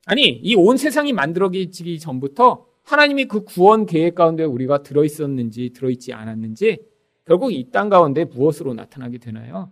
아니 0.06 0.28
이 0.28 0.54
온 0.56 0.76
세상이 0.76 1.12
만들어지기 1.12 1.98
전부터 1.98 2.66
하나님이 2.82 3.26
그 3.26 3.44
구원 3.44 3.86
계획 3.86 4.14
가운데 4.14 4.44
우리가 4.44 4.82
들어 4.82 5.04
있었는지 5.04 5.70
들어 5.72 5.88
있지 5.90 6.12
않았는지 6.12 6.78
결국 7.26 7.52
이 7.52 7.70
땅 7.70 7.88
가운데 7.88 8.24
무엇으로 8.24 8.74
나타나게 8.74 9.18
되나요? 9.18 9.70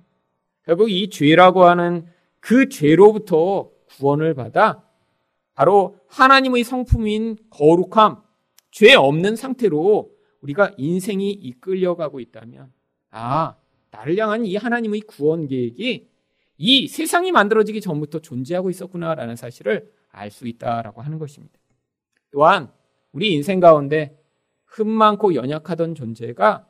결국 0.64 0.90
이 0.90 1.10
죄라고 1.10 1.64
하는 1.64 2.06
그 2.40 2.68
죄로부터 2.68 3.70
구원을 3.90 4.34
받아 4.34 4.82
바로 5.54 5.96
하나님의 6.08 6.64
성품인 6.64 7.36
거룩함, 7.50 8.21
죄 8.72 8.94
없는 8.94 9.36
상태로 9.36 10.10
우리가 10.40 10.72
인생이 10.76 11.30
이끌려가고 11.30 12.18
있다면, 12.18 12.72
아, 13.10 13.56
나를 13.92 14.18
향한 14.18 14.44
이 14.44 14.56
하나님의 14.56 15.02
구원 15.02 15.46
계획이 15.46 16.08
이 16.58 16.88
세상이 16.88 17.30
만들어지기 17.32 17.80
전부터 17.80 18.18
존재하고 18.20 18.70
있었구나라는 18.70 19.36
사실을 19.36 19.92
알 20.10 20.30
수 20.30 20.46
있다라고 20.46 21.00
하는 21.00 21.18
것입니다. 21.18 21.58
또한 22.30 22.70
우리 23.12 23.32
인생 23.32 23.60
가운데 23.60 24.18
흠 24.64 24.88
많고 24.88 25.34
연약하던 25.34 25.94
존재가 25.94 26.68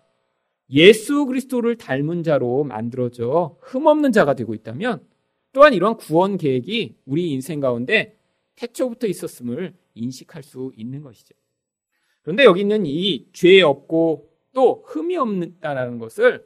예수 0.71 1.27
그리스도를 1.27 1.77
닮은 1.77 2.23
자로 2.23 2.65
만들어져 2.65 3.57
흠 3.61 3.87
없는 3.87 4.13
자가 4.13 4.35
되고 4.35 4.55
있다면 4.55 5.07
또한 5.53 5.75
이런 5.75 5.97
구원 5.97 6.37
계획이 6.37 6.97
우리 7.05 7.31
인생 7.31 7.61
가운데 7.61 8.17
태초부터 8.57 9.07
있었음을 9.07 9.75
인식할 9.95 10.43
수 10.43 10.73
있는 10.77 11.03
것이죠. 11.03 11.35
그런데 12.23 12.45
여기 12.45 12.61
있는 12.61 12.85
이 12.87 13.31
죄 13.33 13.63
없고 13.63 14.29
또 14.55 14.85
흠이 14.87 15.17
없다라는 15.17 15.99
것을 15.99 16.45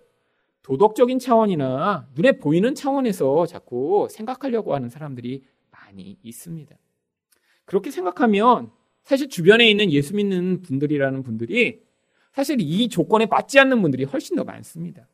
도덕적인 0.63 1.19
차원이나 1.19 2.09
눈에 2.15 2.33
보이는 2.33 2.75
차원에서 2.75 3.47
자꾸 3.47 4.09
생각하려고 4.11 4.75
하는 4.75 4.89
사람들이 4.89 5.43
많이 5.71 6.19
있습니다. 6.23 6.77
그렇게 7.65 7.91
생각하면 7.91 8.71
사실 9.03 9.29
주변에 9.29 9.69
있는 9.71 9.93
예수 9.93 10.15
믿는 10.17 10.63
분들이라는 10.63 11.23
분들이 11.23 11.81
사실 12.33 12.57
이 12.61 12.89
조건에 12.89 13.27
맞지 13.27 13.59
않는 13.61 13.81
분들이 13.83 14.05
훨씬 14.05 14.37
더 14.37 14.45
많습니다. 14.45 15.09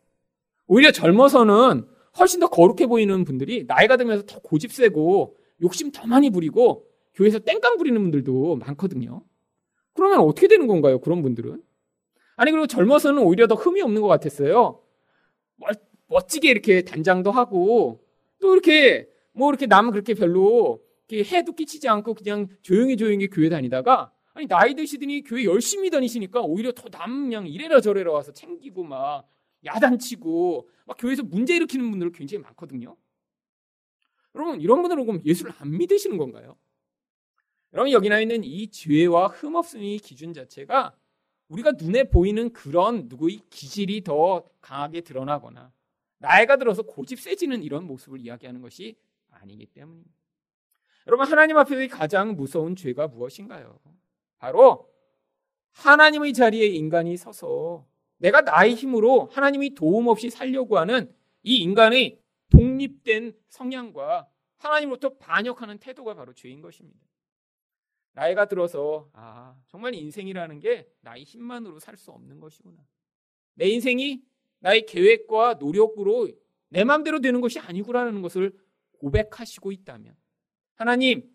오히려 0.67 0.91
젊어서는 0.91 1.87
훨씬 2.19 2.41
더 2.41 2.49
거룩해 2.49 2.87
보이는 2.87 3.25
분들이 3.25 3.65
나이가 3.67 3.97
들면서 3.97 4.25
더 4.27 4.39
고집세고 4.41 5.37
욕심 5.63 5.93
더 5.93 6.07
많이 6.07 6.31
부리고 6.31 6.87
교회에서 7.15 7.39
땡깡 7.41 7.77
부리는 7.77 8.01
분들도 8.01 8.57
많거든요. 8.57 9.23
그러면 9.95 10.21
어떻게 10.21 10.49
되는 10.49 10.67
건가요? 10.67 10.99
그런 11.01 11.23
분들은? 11.23 11.63
아니 12.37 12.51
그리고 12.51 12.67
젊어서는 12.67 13.23
오히려 13.23 13.47
더 13.47 13.55
흠이 13.55 13.83
없는 13.83 14.01
것 14.01 14.09
같았어요. 14.09 14.81
멋지게 16.09 16.51
이렇게 16.51 16.83
단장도 16.83 17.31
하고 17.31 18.05
또 18.41 18.53
이렇게 18.53 19.09
뭐 19.33 19.49
이렇게 19.51 19.67
남 19.67 19.91
그렇게 19.91 20.15
별로 20.15 20.83
해도 21.13 21.53
끼치지 21.53 21.89
않고 21.89 22.15
그냥 22.15 22.49
조용히 22.63 22.97
조용히 22.97 23.29
교회 23.29 23.49
다니다가 23.51 24.13
아니 24.33 24.47
나이 24.47 24.75
드시더니 24.75 25.23
교회 25.23 25.45
열심히 25.45 25.91
다니시니까 25.91 26.41
오히려 26.41 26.73
더 26.73 26.89
남 26.89 27.25
그냥 27.25 27.47
이래라 27.47 27.81
저래라 27.81 28.13
와서 28.13 28.33
챙기고 28.33 28.83
막 28.85 29.29
야단치고 29.65 30.69
막 30.87 30.97
교회에서 30.99 31.23
문제 31.23 31.55
일으키는 31.57 31.91
분들 31.91 32.13
굉장히 32.13 32.43
많거든요. 32.43 32.97
여러분 34.35 34.61
이런 34.61 34.81
분들은 34.81 35.05
그럼 35.05 35.21
예수를 35.25 35.53
안 35.59 35.77
믿으시는 35.77 36.17
건가요? 36.17 36.57
여러분 37.73 37.91
여기 37.93 38.09
나 38.09 38.21
있는 38.21 38.45
이 38.45 38.69
죄와 38.69 39.29
흠없음의 39.29 39.99
기준 39.99 40.35
자체가 40.35 40.95
우리가 41.49 41.73
눈에 41.73 42.05
보이는 42.05 42.53
그런 42.53 43.09
누구의 43.09 43.41
기질이 43.51 44.05
더 44.05 44.45
강하게 44.61 45.01
드러나거나 45.01 45.73
나이가 46.19 46.57
들어서 46.57 46.83
고집 46.83 47.21
세지는 47.21 47.63
이런 47.63 47.85
모습을 47.85 48.21
이야기하는 48.21 48.61
것이 48.61 48.97
아니기 49.31 49.67
때문입니다. 49.67 50.11
여러분 51.07 51.27
하나님 51.27 51.57
앞에서 51.57 51.95
가장 51.95 52.37
무서운 52.37 52.77
죄가 52.77 53.09
무엇인가요? 53.09 53.81
바로 54.39 54.89
하나님의 55.73 56.33
자리에 56.33 56.67
인간이 56.67 57.17
서서 57.17 57.87
내가 58.19 58.43
나의 58.43 58.75
힘으로 58.75 59.27
하나님이 59.33 59.75
도움 59.75 60.07
없이 60.07 60.31
살려고 60.31 60.79
하는 60.79 61.13
이 61.43 61.57
인간의 61.57 62.21
독립된 62.51 63.35
성향과 63.49 64.29
하나님으로부터 64.59 65.17
반역하는 65.17 65.79
태도가 65.79 66.15
바로 66.15 66.33
죄인 66.35 66.61
것입니다. 66.61 67.01
나이가 68.13 68.47
들어서 68.47 69.09
아 69.13 69.57
정말 69.69 69.95
인생이라는 69.95 70.61
게 70.61 70.89
나의 71.01 71.25
힘만으로 71.25 71.79
살 71.79 71.97
수 71.97 72.11
없는 72.11 72.41
것이구나. 72.41 72.79
내 73.55 73.69
인생이 73.69 74.23
나의 74.61 74.87
계획과 74.87 75.55
노력으로 75.55 76.29
내 76.69 76.85
마음대로 76.85 77.21
되는 77.21 77.41
것이 77.41 77.59
아니구라는 77.59 78.23
것을 78.23 78.53
고백하시고 78.99 79.73
있다면 79.73 80.15
하나님 80.75 81.31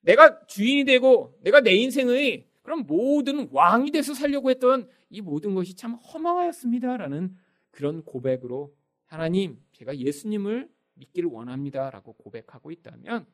내가 0.00 0.46
주인이 0.46 0.84
되고 0.84 1.38
내가 1.42 1.60
내 1.60 1.74
인생의 1.74 2.46
그럼 2.62 2.84
모든 2.86 3.48
왕이 3.52 3.90
돼서 3.90 4.14
살려고 4.14 4.50
했던 4.50 4.88
이 5.10 5.20
모든 5.20 5.54
것이 5.54 5.74
참 5.74 5.94
허망하였습니다라는 5.94 7.36
그런 7.70 8.02
고백으로 8.02 8.74
하나님 9.06 9.62
제가 9.72 9.96
예수님을 9.98 10.68
믿기를 10.94 11.28
원합니다라고 11.30 12.14
고백하고 12.14 12.70
있다면 12.70 13.26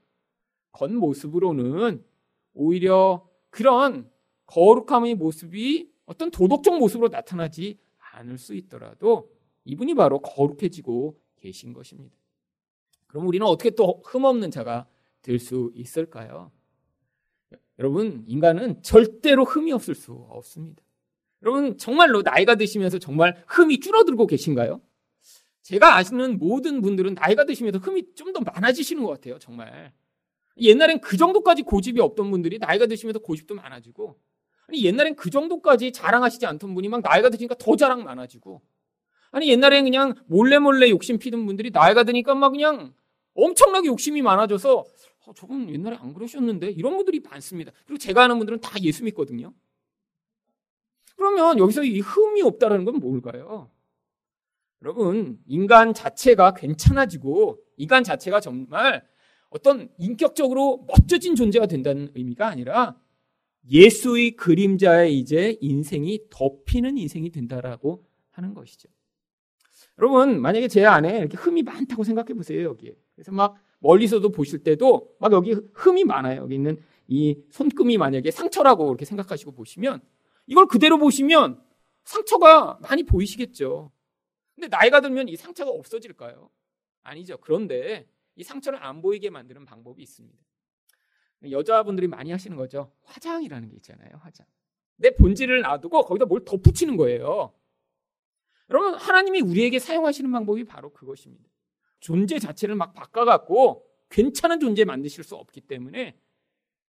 겉모습으로는 0.73 2.05
오히려 2.53 3.29
그런 3.51 4.11
거룩함의 4.47 5.15
모습이 5.15 5.91
어떤 6.07 6.31
도덕적 6.31 6.79
모습으로 6.79 7.09
나타나지 7.09 7.79
않을 8.15 8.39
수 8.39 8.55
있더라도 8.55 9.31
이분이 9.65 9.95
바로 9.95 10.21
거룩해지고 10.21 11.19
계신 11.37 11.73
것입니다. 11.73 12.17
그럼 13.07 13.27
우리는 13.27 13.47
어떻게 13.47 13.71
또 13.71 14.03
흠없는 14.05 14.51
자가 14.51 14.87
될 15.23 15.39
수 15.39 15.71
있을까요? 15.75 16.51
여러분, 17.79 18.25
인간은 18.27 18.83
절대로 18.83 19.45
흠이 19.45 19.73
없을 19.73 19.95
수 19.95 20.13
없습니다. 20.29 20.83
여러분, 21.43 21.79
정말로 21.79 22.23
나이가 22.23 22.55
드시면서 22.55 22.99
정말 22.99 23.43
흠이 23.49 23.81
줄어들고 23.81 24.27
계신가요? 24.27 24.81
제가 25.63 25.97
아시는 25.97 26.39
모든 26.39 26.81
분들은 26.83 27.15
나이가 27.15 27.45
드시면서 27.45 27.79
흠이 27.79 28.15
좀 28.15 28.33
더 28.33 28.41
많아지시는 28.41 29.03
것 29.03 29.11
같아요, 29.11 29.39
정말. 29.39 29.93
옛날엔 30.61 31.01
그 31.01 31.17
정도까지 31.17 31.63
고집이 31.63 32.01
없던 32.01 32.31
분들이 32.31 32.59
나이가 32.59 32.87
드시면서 32.87 33.19
고집도 33.21 33.55
많아지고, 33.55 34.19
아니, 34.69 34.85
옛날엔 34.85 35.17
그 35.17 35.31
정도까지 35.31 35.93
자랑하시지 35.93 36.47
않던 36.47 36.75
분이 36.75 36.89
막 36.89 37.01
나이가 37.03 37.29
드시니까 37.31 37.57
더 37.57 37.77
자랑 37.77 38.05
많아지고, 38.05 38.63
아니, 39.33 39.49
옛날엔 39.49 39.85
그냥 39.85 40.15
몰래 40.27 40.59
몰래 40.59 40.91
욕심 40.91 41.19
피던 41.19 41.47
분들이 41.47 41.71
나이가 41.71 42.05
드니까 42.05 42.35
막 42.35 42.51
그냥 42.51 42.95
엄청나게 43.35 43.89
욕심이 43.89 44.23
많아져서, 44.23 44.85
어, 45.27 45.35
저분 45.35 45.69
옛날에 45.71 45.97
안 45.97 46.13
그러셨는데, 46.13 46.71
이런 46.71 46.97
분들이 46.97 47.21
많습니다. 47.21 47.73
그리고 47.87 47.99
제가 47.99 48.25
아는 48.25 48.39
분들은 48.39 48.61
다 48.61 48.81
예수 48.83 49.05
믿거든요. 49.05 49.53
그러면 51.17 51.59
여기서 51.59 51.85
이 51.85 52.01
흠이 52.01 52.43
없다라는 52.43 52.85
건 52.85 52.99
뭘까요? 52.99 53.71
여러분, 54.83 55.39
인간 55.47 55.93
자체가 55.93 56.55
괜찮아지고, 56.55 57.59
인간 57.77 58.03
자체가 58.03 58.41
정말 58.41 59.07
어떤 59.51 59.89
인격적으로 59.99 60.87
멋져진 60.89 61.35
존재가 61.35 61.67
된다는 61.67 62.11
의미가 62.15 62.47
아니라 62.47 62.97
예수의 63.69 64.33
그림자에 64.33 65.11
이제 65.11 65.59
인생이 65.61 66.21
덮이는 66.31 66.97
인생이 66.97 67.31
된다라고 67.31 68.05
하는 68.31 68.55
것이죠. 68.55 68.89
여러분, 69.99 70.41
만약에 70.41 70.69
제 70.69 70.85
안에 70.85 71.19
이렇게 71.19 71.37
흠이 71.37 71.63
많다고 71.63 72.05
생각해 72.05 72.33
보세요, 72.35 72.63
여기에. 72.63 72.95
그래서 73.15 73.33
막 73.33 73.57
멀리서도 73.81 74.31
보실 74.31 74.63
때도 74.63 75.17
막 75.19 75.33
여기 75.33 75.55
흠이 75.75 76.05
많아요. 76.05 76.43
여기 76.43 76.55
있는 76.55 76.79
이 77.09 77.37
손금이 77.51 77.99
만약에 77.99 78.31
상처라고 78.31 78.89
이렇게 78.89 79.05
생각하시고 79.05 79.53
보시면 79.53 80.01
이걸 80.47 80.67
그대로 80.67 80.99
보시면 80.99 81.61
상처가 82.05 82.79
많이 82.83 83.03
보이시겠죠. 83.03 83.91
근데 84.55 84.69
나이가 84.69 85.01
들면 85.01 85.29
이 85.29 85.37
상처가 85.37 85.71
없어질까요? 85.71 86.51
아니죠. 87.03 87.39
그런데 87.39 88.07
이 88.37 88.43
상처를 88.43 88.83
안 88.83 89.03
보이게 89.03 89.31
만드는 89.31 89.65
방법이 89.65 90.03
있습니다. 90.03 90.39
여자분들이 91.51 92.07
많이 92.07 92.31
하시는 92.31 92.57
거죠. 92.57 92.93
화장이라는 93.03 93.69
게 93.69 93.77
있잖아요. 93.77 94.11
화장. 94.21 94.47
내 94.97 95.15
본질을 95.15 95.63
놔두고 95.63 96.03
거기다 96.03 96.27
뭘 96.27 96.45
덧붙이는 96.45 96.97
거예요. 96.97 97.55
여러분, 98.69 98.95
하나님이 98.95 99.41
우리에게 99.41 99.79
사용하시는 99.79 100.31
방법이 100.31 100.65
바로 100.65 100.93
그것입니다. 100.93 101.49
존재 101.99 102.39
자체를 102.39 102.75
막 102.75 102.95
바꿔갖고 102.95 103.87
괜찮은 104.11 104.61
존재 104.61 104.85
만드실 104.85 105.25
수 105.25 105.37
없기 105.37 105.63
때문에 105.63 106.19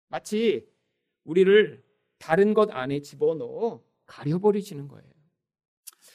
마치 0.08 0.68
우리를 1.24 1.82
다른 2.18 2.54
것 2.54 2.70
안에 2.70 3.00
집어넣어 3.00 3.82
가려버리시는 4.06 4.88
거예요. 4.88 5.10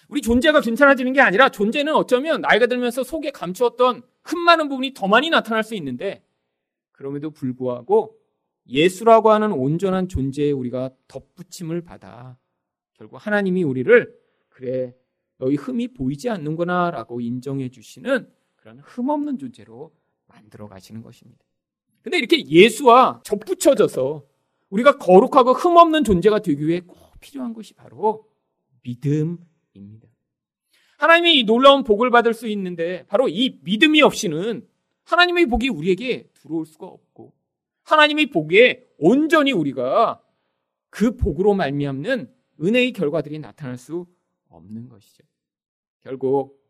우리 0.07 0.21
존재가 0.21 0.61
괜찮아지는 0.61 1.13
게 1.13 1.21
아니라 1.21 1.49
존재는 1.49 1.95
어쩌면 1.95 2.41
나이가 2.41 2.67
들면서 2.67 3.03
속에 3.03 3.31
감추었던 3.31 4.03
흠 4.25 4.39
많은 4.39 4.69
부분이 4.69 4.93
더 4.93 5.07
많이 5.07 5.29
나타날 5.29 5.63
수 5.63 5.75
있는데 5.75 6.25
그럼에도 6.91 7.29
불구하고 7.29 8.17
예수라고 8.67 9.31
하는 9.31 9.51
온전한 9.51 10.07
존재에 10.07 10.51
우리가 10.51 10.91
덧붙임을 11.07 11.81
받아 11.81 12.37
결국 12.93 13.17
하나님이 13.17 13.63
우리를 13.63 14.13
그래 14.49 14.95
너희 15.37 15.55
흠이 15.55 15.89
보이지 15.89 16.29
않는구나라고 16.29 17.21
인정해 17.21 17.69
주시는 17.69 18.31
그런 18.55 18.79
흠 18.79 19.09
없는 19.09 19.37
존재로 19.37 19.93
만들어 20.27 20.67
가시는 20.67 21.01
것입니다. 21.01 21.43
근데 22.01 22.17
이렇게 22.17 22.45
예수와 22.47 23.21
접붙여져서 23.23 24.25
우리가 24.69 24.97
거룩하고 24.97 25.53
흠 25.53 25.77
없는 25.77 26.03
존재가 26.03 26.39
되기 26.39 26.67
위해 26.67 26.79
꼭 26.79 26.97
필요한 27.19 27.53
것이 27.53 27.73
바로 27.73 28.27
믿음입니다. 28.81 30.14
하나님이 30.97 31.39
이 31.39 31.43
놀라운 31.43 31.83
복을 31.83 32.09
받을 32.09 32.33
수 32.33 32.47
있는데 32.47 33.05
바로 33.07 33.27
이 33.27 33.59
믿음이 33.63 34.01
없이는 34.01 34.67
하나님의 35.03 35.47
복이 35.47 35.69
우리에게 35.69 36.29
들어올 36.33 36.65
수가 36.65 36.87
없고 36.87 37.33
하나님의 37.83 38.27
복에 38.27 38.87
온전히 38.97 39.51
우리가 39.51 40.21
그 40.89 41.15
복으로 41.15 41.53
말미암는 41.53 42.33
은혜의 42.61 42.93
결과들이 42.93 43.39
나타날 43.39 43.77
수 43.77 44.05
없는 44.49 44.87
것이죠. 44.89 45.23
결국 46.03 46.63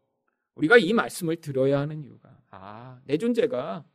우리가 0.55 0.77
이 0.77 0.93
말씀을 0.93 1.37
들어야 1.37 1.79
하는 1.79 2.03
이유가 2.03 2.35
아, 2.49 2.99
내 3.05 3.17
존재가 3.17 3.85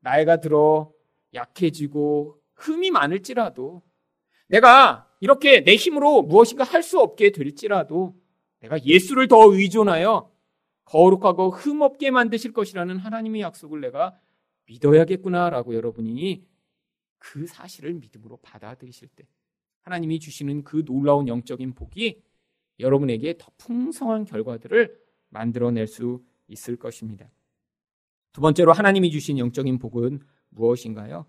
나이가 0.00 0.40
들어 0.40 0.92
약해지고 1.34 2.38
흠이 2.54 2.90
많을지라도 2.90 3.82
내가 4.48 5.08
이렇게 5.20 5.62
내 5.62 5.76
힘으로 5.76 6.22
무엇인가 6.22 6.64
할 6.64 6.82
수 6.82 7.00
없게 7.00 7.30
될지라도 7.30 8.14
내가 8.60 8.82
예수를 8.84 9.28
더 9.28 9.52
의존하여 9.52 10.30
거룩하고 10.84 11.50
흠없게 11.50 12.10
만드실 12.10 12.52
것이라는 12.52 12.96
하나님의 12.96 13.42
약속을 13.42 13.80
내가 13.80 14.18
믿어야겠구나라고 14.66 15.74
여러분이 15.74 16.46
그 17.18 17.46
사실을 17.46 17.94
믿음으로 17.94 18.38
받아들이실 18.38 19.08
때 19.08 19.26
하나님이 19.82 20.20
주시는 20.20 20.64
그 20.64 20.84
놀라운 20.84 21.28
영적인 21.28 21.74
복이 21.74 22.22
여러분에게 22.80 23.36
더 23.38 23.50
풍성한 23.58 24.24
결과들을 24.24 24.98
만들어낼 25.30 25.86
수 25.86 26.22
있을 26.46 26.76
것입니다. 26.76 27.30
두 28.32 28.40
번째로 28.40 28.72
하나님이 28.72 29.10
주신 29.10 29.38
영적인 29.38 29.78
복은 29.78 30.20
무엇인가요? 30.50 31.26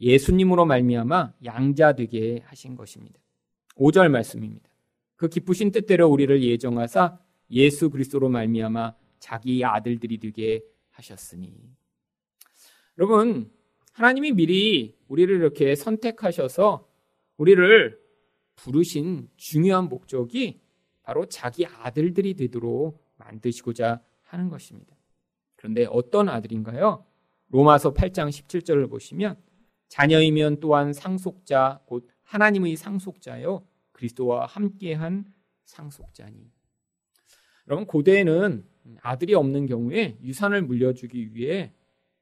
예수님으로 0.00 0.66
말미암아 0.66 1.34
양자 1.44 1.94
되게 1.94 2.42
하신 2.46 2.74
것입니다. 2.74 3.18
5절 3.76 4.08
말씀입니다. 4.10 4.68
그 5.18 5.28
기쁘신 5.28 5.72
뜻대로 5.72 6.08
우리를 6.08 6.42
예정하사 6.42 7.18
예수 7.50 7.90
그리스도로 7.90 8.28
말미암아 8.28 8.94
자기 9.18 9.64
아들들이 9.64 10.18
되게 10.18 10.62
하셨으니. 10.90 11.52
여러분, 12.96 13.50
하나님이 13.92 14.32
미리 14.32 14.96
우리를 15.08 15.34
이렇게 15.34 15.74
선택하셔서 15.74 16.88
우리를 17.36 17.98
부르신 18.54 19.28
중요한 19.36 19.88
목적이 19.88 20.60
바로 21.02 21.26
자기 21.26 21.66
아들들이 21.66 22.34
되도록 22.34 23.04
만드시고자 23.16 24.00
하는 24.22 24.48
것입니다. 24.48 24.94
그런데 25.56 25.84
어떤 25.90 26.28
아들인가요? 26.28 27.04
로마서 27.48 27.92
8장 27.92 28.28
17절을 28.28 28.88
보시면 28.88 29.36
자녀이면 29.88 30.60
또한 30.60 30.92
상속자 30.92 31.80
곧 31.86 32.08
하나님의 32.22 32.76
상속자요 32.76 33.66
그리스도와 33.98 34.46
함께한 34.46 35.24
상속자니. 35.64 36.50
여러분 37.66 37.84
고대에는 37.84 38.64
아들이 39.02 39.34
없는 39.34 39.66
경우에 39.66 40.16
유산을 40.22 40.62
물려주기 40.62 41.34
위해 41.34 41.72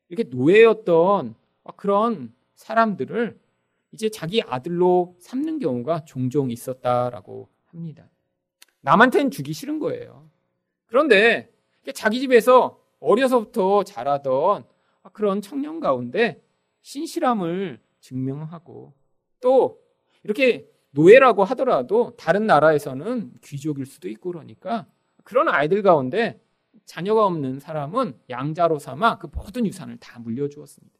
이렇게 0.08 0.28
노예였던 0.28 1.34
그런 1.76 2.34
사람들을 2.54 3.38
이제 3.92 4.08
자기 4.08 4.42
아들로 4.42 5.16
삼는 5.20 5.58
경우가 5.58 6.06
종종 6.06 6.50
있었다라고 6.50 7.50
합니다. 7.66 8.08
남한테는 8.80 9.30
주기 9.30 9.52
싫은 9.52 9.78
거예요. 9.78 10.30
그런데 10.86 11.52
자기 11.94 12.20
집에서 12.20 12.82
어려서부터 13.00 13.84
자라던 13.84 14.64
그런 15.12 15.42
청년 15.42 15.80
가운데 15.80 16.42
신실함을 16.80 17.80
증명하고 18.00 18.94
또 19.40 19.80
이렇게 20.24 20.68
노예라고 20.96 21.44
하더라도 21.44 22.14
다른 22.16 22.46
나라에서는 22.46 23.34
귀족일 23.44 23.84
수도 23.84 24.08
있고 24.08 24.32
그러니까 24.32 24.86
그런 25.24 25.48
아이들 25.48 25.82
가운데 25.82 26.40
자녀가 26.86 27.26
없는 27.26 27.60
사람은 27.60 28.18
양자로 28.30 28.78
삼아 28.78 29.18
그 29.18 29.28
모든 29.32 29.66
유산을 29.66 29.98
다 29.98 30.18
물려주었습니다. 30.18 30.96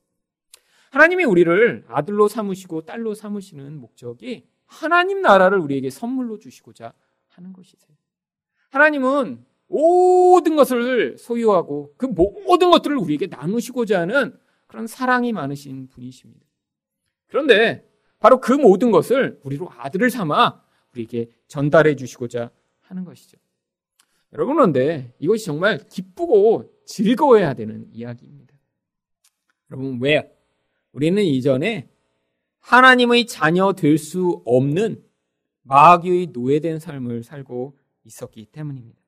하나님이 0.91 1.25
우리를 1.25 1.85
아들로 1.89 2.29
삼으시고 2.29 2.83
딸로 2.83 3.15
삼으시는 3.15 3.81
목적이 3.81 4.47
하나님 4.67 5.23
나라를 5.23 5.59
우리에게 5.59 5.89
선물로 5.91 6.39
주시고자 6.39 6.93
하는 7.29 7.53
것이세요. 7.53 7.97
하나님은 8.71 9.45
모든 9.69 10.57
것을 10.57 11.17
소유하고 11.19 11.95
그 11.97 12.07
모든 12.07 12.71
것들을 12.71 12.97
우리에게 12.97 13.29
나누시고자 13.29 14.01
하는 14.01 14.39
그런 14.67 14.87
사랑이 14.87 15.33
많으신 15.33 15.89
분이십니다. 15.89 16.45
그런데 17.29 17.89
바로 18.27 18.41
그 18.41 18.51
모든 18.51 18.91
것을 18.91 19.39
우리로 19.45 19.71
아들을 19.71 20.11
삼아 20.11 20.61
우리에게 20.93 21.31
전달해 21.47 21.95
주시고자 21.95 22.51
하는 22.81 23.05
것이죠. 23.05 23.39
여러분, 24.33 24.57
그런데 24.57 25.15
이것이 25.21 25.45
정말 25.45 25.79
기쁘고 25.87 26.69
즐거워야 26.87 27.55
되는 27.55 27.89
이야기입니다. 27.93 28.53
여러분, 29.71 30.01
왜? 30.01 30.37
우리는 30.91 31.23
이전에 31.23 31.89
하나님의 32.59 33.29
자녀 33.29 33.75
될 33.75 33.97
수 33.97 34.43
없는 34.45 35.05
마귀의 35.63 36.31
노예된 36.33 36.81
삶을 36.81 37.23
살고 37.23 37.79
있었기 38.03 38.47
때문입니다. 38.47 38.99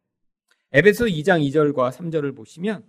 에베소 0.71 1.07
2장 1.07 1.45
2절과 1.51 1.91
3절을 1.91 2.37
보시면 2.37 2.85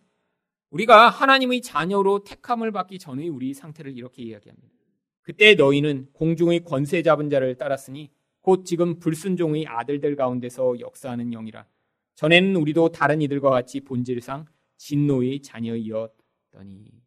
우리가 0.70 1.10
하나님의 1.10 1.64
자녀로 1.64 2.24
택함을 2.24 2.72
받기 2.72 3.00
전의 3.00 3.30
우리 3.30 3.56
상태를 3.56 3.98
이렇게 3.98 4.22
이야기합니다. 4.22 4.79
그때 5.22 5.56
너희는 5.56 6.08
공중의 6.14 6.64
권세 6.64 7.02
잡은 7.02 7.30
자를 7.30 7.56
따랐으니 7.56 8.10
곧 8.42 8.66
지금 8.66 9.00
불순종의 9.00 9.68
아들들 9.68 10.16
가운데서 10.16 10.80
역사하는 10.80 11.32
영이라. 11.32 11.66
전에는 12.16 12.56
우리도 12.56 12.90
다른 12.90 13.22
이들과 13.22 13.50
같이 13.50 13.82
본질상 13.82 14.46
진노의 14.78 15.42
자녀이었더니. 15.42 17.00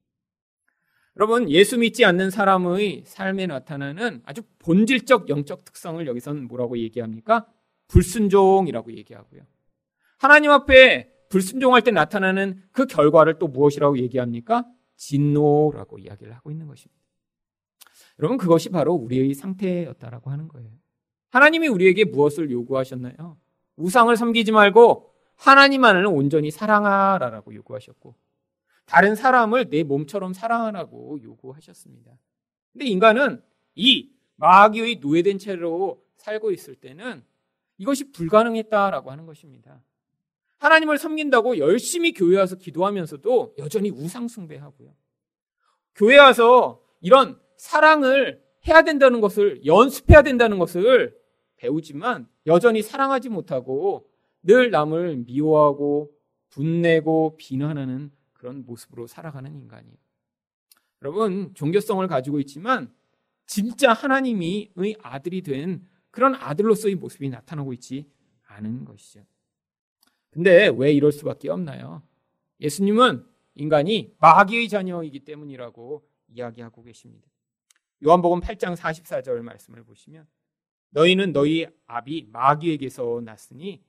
여러분, 1.16 1.50
예수 1.50 1.78
믿지 1.78 2.04
않는 2.04 2.30
사람의 2.30 3.02
삶에 3.04 3.46
나타나는 3.46 4.22
아주 4.24 4.42
본질적 4.60 5.28
영적 5.28 5.64
특성을 5.64 6.06
여기서는 6.06 6.48
뭐라고 6.48 6.78
얘기합니까? 6.78 7.46
불순종이라고 7.88 8.92
얘기하고요. 8.94 9.42
하나님 10.16 10.50
앞에 10.50 11.10
불순종할 11.28 11.82
때 11.82 11.90
나타나는 11.90 12.62
그 12.72 12.86
결과를 12.86 13.38
또 13.38 13.48
무엇이라고 13.48 13.98
얘기합니까? 13.98 14.64
진노라고 14.96 15.98
이야기를 15.98 16.34
하고 16.34 16.50
있는 16.50 16.66
것입니다. 16.66 17.01
여러분 18.18 18.38
그것이 18.38 18.68
바로 18.70 18.94
우리의 18.94 19.34
상태였다라고 19.34 20.30
하는 20.30 20.48
거예요. 20.48 20.70
하나님이 21.30 21.68
우리에게 21.68 22.04
무엇을 22.04 22.50
요구하셨나요? 22.50 23.38
우상을 23.76 24.14
섬기지 24.16 24.52
말고 24.52 25.12
하나님만을 25.36 26.06
온전히 26.06 26.50
사랑하라라고 26.50 27.54
요구하셨고 27.54 28.14
다른 28.84 29.14
사람을 29.14 29.70
내 29.70 29.82
몸처럼 29.82 30.34
사랑하라고 30.34 31.20
요구하셨습니다. 31.22 32.12
근데 32.72 32.86
인간은 32.86 33.42
이 33.74 34.12
마귀의 34.36 34.96
노예된 34.96 35.38
채로 35.38 36.02
살고 36.16 36.50
있을 36.50 36.74
때는 36.74 37.24
이것이 37.78 38.12
불가능했다라고 38.12 39.10
하는 39.10 39.26
것입니다. 39.26 39.82
하나님을 40.58 40.98
섬긴다고 40.98 41.58
열심히 41.58 42.12
교회 42.12 42.38
와서 42.38 42.56
기도하면서도 42.56 43.54
여전히 43.58 43.90
우상 43.90 44.28
숭배하고요. 44.28 44.94
교회 45.94 46.18
와서 46.18 46.80
이런 47.00 47.40
사랑을 47.62 48.42
해야 48.66 48.82
된다는 48.82 49.20
것을 49.20 49.64
연습해야 49.64 50.22
된다는 50.22 50.58
것을 50.58 51.16
배우지만 51.54 52.28
여전히 52.46 52.82
사랑하지 52.82 53.28
못하고 53.28 54.10
늘 54.42 54.72
남을 54.72 55.18
미워하고 55.18 56.10
분내고 56.48 57.36
비난하는 57.36 58.10
그런 58.32 58.66
모습으로 58.66 59.06
살아가는 59.06 59.54
인간이에요. 59.54 59.94
여러분, 61.02 61.54
종교성을 61.54 62.04
가지고 62.08 62.40
있지만 62.40 62.92
진짜 63.46 63.92
하나님의 63.92 64.96
아들이 65.00 65.42
된 65.42 65.86
그런 66.10 66.34
아들로서의 66.34 66.96
모습이 66.96 67.28
나타나고 67.30 67.72
있지 67.74 68.10
않은 68.48 68.84
것이죠. 68.84 69.24
근데 70.30 70.68
왜 70.76 70.92
이럴 70.92 71.12
수밖에 71.12 71.48
없나요? 71.48 72.02
예수님은 72.60 73.24
인간이 73.54 74.16
마귀의 74.18 74.68
자녀이기 74.68 75.20
때문이라고 75.20 76.02
이야기하고 76.28 76.82
계십니다. 76.82 77.31
요한복음 78.04 78.40
8장 78.40 78.76
44절 78.76 79.42
말씀을 79.42 79.84
보시면 79.84 80.26
너희는 80.90 81.32
너희 81.32 81.66
아비 81.86 82.28
마귀에게서 82.32 83.22
났으니 83.24 83.82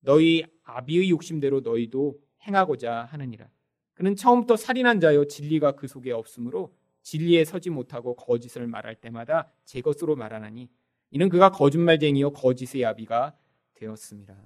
너희 0.00 0.44
아비의 0.64 1.10
욕심대로 1.10 1.60
너희도 1.60 2.20
행하고자 2.42 3.04
하느니라. 3.04 3.48
그는 3.94 4.16
처음부터 4.16 4.56
살인한 4.56 5.00
자요 5.00 5.26
진리가 5.26 5.72
그 5.72 5.86
속에 5.86 6.10
없으므로 6.10 6.74
진리에 7.02 7.44
서지 7.44 7.70
못하고 7.70 8.16
거짓을 8.16 8.66
말할 8.66 8.96
때마다 8.96 9.52
제 9.64 9.80
것으로 9.80 10.16
말하나니 10.16 10.68
이는 11.10 11.28
그가 11.28 11.50
거짓말쟁이요 11.50 12.32
거짓의 12.32 12.84
아비가 12.84 13.36
되었습니다. 13.74 14.36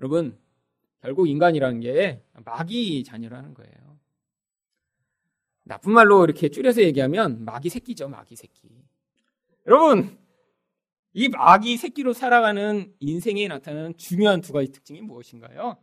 여러분 0.00 0.38
결국 1.00 1.28
인간이라는 1.28 1.80
게 1.80 2.24
마귀 2.44 3.04
자녀라는 3.04 3.54
거예요. 3.54 3.87
나쁜 5.68 5.92
말로 5.92 6.24
이렇게 6.24 6.48
줄여서 6.48 6.82
얘기하면 6.82 7.44
마귀 7.44 7.68
새끼죠, 7.68 8.08
마귀 8.08 8.36
새끼. 8.36 8.70
여러분, 9.66 10.18
이 11.12 11.28
마귀 11.28 11.76
새끼로 11.76 12.14
살아가는 12.14 12.94
인생에 13.00 13.46
나타나는 13.48 13.98
중요한 13.98 14.40
두 14.40 14.54
가지 14.54 14.72
특징이 14.72 15.02
무엇인가요? 15.02 15.76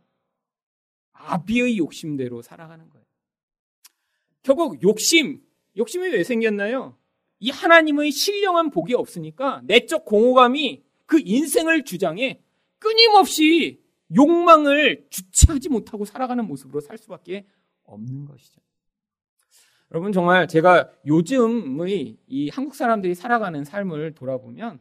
아비의 1.12 1.78
욕심대로 1.78 2.42
살아가는 2.42 2.90
거예요. 2.90 3.06
결국 4.42 4.82
욕심, 4.82 5.40
욕심이 5.76 6.08
왜 6.08 6.24
생겼나요? 6.24 6.98
이 7.38 7.50
하나님의 7.50 8.10
신령한 8.10 8.70
복이 8.70 8.92
없으니까 8.94 9.62
내적 9.66 10.04
공허감이 10.04 10.82
그 11.06 11.20
인생을 11.24 11.84
주장해 11.84 12.40
끊임없이 12.80 13.80
욕망을 14.16 15.06
주체하지 15.10 15.68
못하고 15.68 16.04
살아가는 16.04 16.44
모습으로 16.44 16.80
살 16.80 16.98
수밖에 16.98 17.46
없는 17.84 18.24
것이죠. 18.24 18.65
여러분 19.92 20.12
정말 20.12 20.48
제가 20.48 20.90
요즘의 21.06 22.16
이 22.26 22.48
한국 22.50 22.74
사람들이 22.74 23.14
살아가는 23.14 23.64
삶을 23.64 24.14
돌아보면 24.14 24.80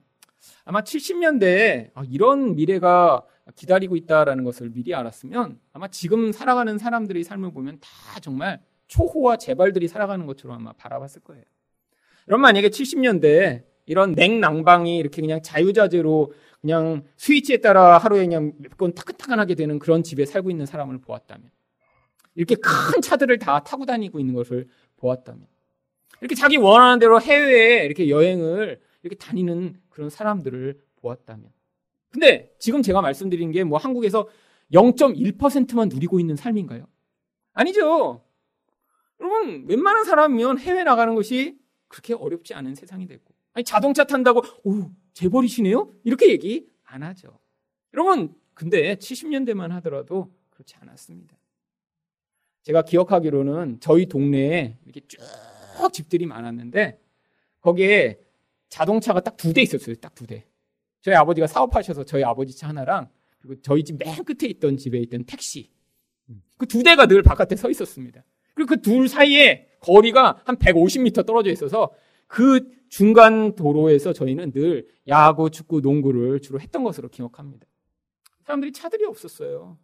아마 0.63 0.81
70년대에 0.81 1.91
아, 1.93 2.03
이런 2.09 2.55
미래가 2.55 3.23
기다리고 3.55 3.95
있다라는 3.95 4.43
것을 4.43 4.69
미리 4.71 4.95
알았으면 4.95 5.59
아마 5.73 5.87
지금 5.89 6.31
살아가는 6.31 6.77
사람들의 6.77 7.23
삶을 7.23 7.51
보면 7.51 7.79
다 7.79 8.19
정말 8.19 8.61
초호와 8.87 9.37
재발들이 9.37 9.87
살아가는 9.87 10.25
것처럼 10.25 10.57
아마 10.57 10.73
바라봤을 10.73 11.21
거예요. 11.23 11.43
여러분 12.27 12.41
만약에 12.41 12.69
70년대에 12.69 13.63
이런 13.85 14.13
냉난방이 14.13 14.97
이렇게 14.97 15.21
그냥 15.21 15.41
자유자재로 15.43 16.33
그냥 16.61 17.03
스위치에 17.17 17.57
따라 17.57 17.99
하루에 17.99 18.21
그냥 18.21 18.53
몇번 18.57 18.95
타근타근하게 18.95 19.53
되는 19.53 19.77
그런 19.77 20.01
집에 20.01 20.25
살고 20.25 20.49
있는 20.49 20.65
사람을 20.65 20.99
보았다면 21.01 21.51
이렇게 22.33 22.55
큰 22.55 23.01
차들을 23.01 23.37
다 23.39 23.63
타고 23.63 23.85
다니고 23.85 24.19
있는 24.19 24.33
것을 24.33 24.67
보았다면 24.97 25.47
이렇게 26.21 26.35
자기 26.35 26.57
원하는 26.57 26.99
대로 26.99 27.19
해외에 27.21 27.85
이렇게 27.85 28.09
여행을 28.09 28.81
이렇게 29.03 29.15
다니는 29.17 29.79
그런 29.89 30.09
사람들을 30.09 30.79
보았다면 30.97 31.51
근데 32.09 32.53
지금 32.59 32.81
제가 32.81 33.01
말씀드린 33.01 33.51
게 33.51 33.63
뭐 33.63 33.77
한국에서 33.77 34.27
0.1%만 34.73 35.89
누리고 35.89 36.19
있는 36.19 36.35
삶인가요? 36.35 36.87
아니죠. 37.53 38.23
여러분 39.19 39.65
웬만한 39.67 40.03
사람이면 40.05 40.59
해외 40.59 40.83
나가는 40.83 41.13
것이 41.15 41.57
그렇게 41.87 42.13
어렵지 42.13 42.53
않은 42.53 42.75
세상이 42.75 43.07
됐고 43.07 43.33
아니 43.53 43.63
자동차 43.63 44.03
탄다고 44.05 44.41
오 44.63 44.89
재벌이시네요? 45.13 45.93
이렇게 46.03 46.29
얘기 46.29 46.67
안 46.83 47.03
하죠. 47.03 47.39
여러분 47.93 48.33
근데 48.53 48.95
70년대만 48.95 49.69
하더라도 49.69 50.33
그렇지 50.49 50.75
않았습니다. 50.79 51.37
제가 52.65 52.81
기억하기로는 52.81 53.77
저희 53.79 54.07
동네에 54.07 54.77
이렇게 54.85 55.01
쭉 55.07 55.19
집들이 55.93 56.25
많았는데 56.25 56.99
거기에 57.61 58.19
자동차가 58.69 59.21
딱 59.21 59.37
두 59.37 59.53
대 59.53 59.61
있었어요. 59.61 59.95
딱 59.95 60.13
두 60.15 60.25
대. 60.27 60.45
저희 61.01 61.13
아버지가 61.15 61.45
사업하셔서 61.47 62.03
저희 62.05 62.23
아버지 62.23 62.57
차 62.57 62.67
하나랑 62.69 63.09
그리고 63.39 63.61
저희 63.61 63.83
집 63.83 63.97
맨 63.99 64.23
끝에 64.25 64.49
있던 64.49 64.77
집에 64.77 64.97
있던 64.99 65.25
택시 65.25 65.69
그 66.57 66.65
두 66.65 66.81
대가 66.83 67.05
늘 67.05 67.21
바깥에 67.21 67.55
서 67.55 67.69
있었습니다. 67.69 68.23
그리고 68.55 68.69
그 68.75 68.81
둘 68.81 69.07
사이에 69.09 69.67
거리가 69.81 70.41
한 70.45 70.55
150m 70.57 71.25
떨어져 71.25 71.51
있어서 71.51 71.91
그 72.27 72.67
중간 72.89 73.53
도로에서 73.55 74.13
저희는 74.13 74.51
늘 74.51 74.87
야구, 75.07 75.51
축구, 75.51 75.81
농구를 75.81 76.39
주로 76.41 76.59
했던 76.59 76.83
것으로 76.83 77.09
기억합니다. 77.09 77.67
사람들이 78.45 78.71
차들이 78.71 79.05
없었어요. 79.05 79.77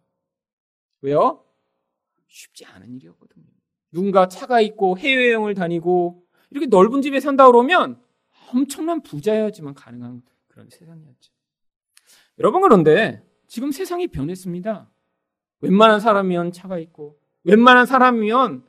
왜요? 1.02 1.44
쉽지 2.32 2.64
않은 2.64 2.94
일이었거든요. 2.94 3.44
누군가 3.92 4.26
차가 4.26 4.60
있고 4.62 4.96
해외여행을 4.96 5.54
다니고 5.54 6.24
이렇게 6.50 6.66
넓은 6.66 7.02
집에 7.02 7.20
산다 7.20 7.46
그러면 7.46 8.00
엄청난 8.52 9.02
부자여야지만 9.02 9.74
가능한 9.74 10.22
그런 10.48 10.68
세상이었죠. 10.70 11.32
여러분 12.38 12.62
그런데 12.62 13.22
지금 13.46 13.70
세상이 13.70 14.08
변했습니다. 14.08 14.90
웬만한 15.60 16.00
사람이면 16.00 16.52
차가 16.52 16.78
있고 16.78 17.18
웬만한 17.44 17.84
사람이면 17.84 18.64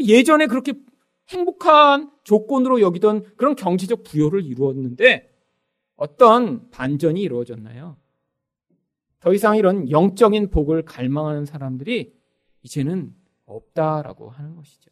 예전에 0.00 0.46
그렇게 0.46 0.74
행복한 1.28 2.12
조건으로 2.22 2.80
여기던 2.80 3.36
그런 3.36 3.56
경제적 3.56 4.04
부여를 4.04 4.44
이루었는데 4.44 5.34
어떤 5.96 6.70
반전이 6.70 7.20
이루어졌나요? 7.20 7.96
더 9.18 9.34
이상 9.34 9.56
이런 9.56 9.90
영적인 9.90 10.50
복을 10.50 10.82
갈망하는 10.84 11.44
사람들이 11.44 12.17
이제는 12.62 13.14
없다라고 13.46 14.30
하는 14.30 14.56
것이죠. 14.56 14.90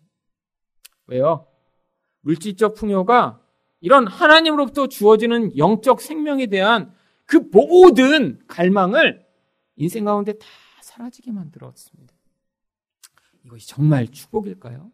왜요? 1.06 1.46
물질적 2.20 2.74
풍요가 2.74 3.40
이런 3.80 4.06
하나님으로부터 4.06 4.88
주어지는 4.88 5.56
영적 5.56 6.00
생명에 6.00 6.46
대한 6.46 6.92
그 7.24 7.36
모든 7.52 8.38
갈망을 8.46 9.26
인생 9.76 10.04
가운데 10.04 10.32
다 10.32 10.46
사라지게 10.80 11.32
만들었습니다. 11.32 12.14
이것이 13.44 13.68
정말 13.68 14.08
축복일까요? 14.08 14.90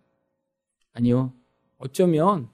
아니요. 0.92 1.32
어쩌면 1.78 2.50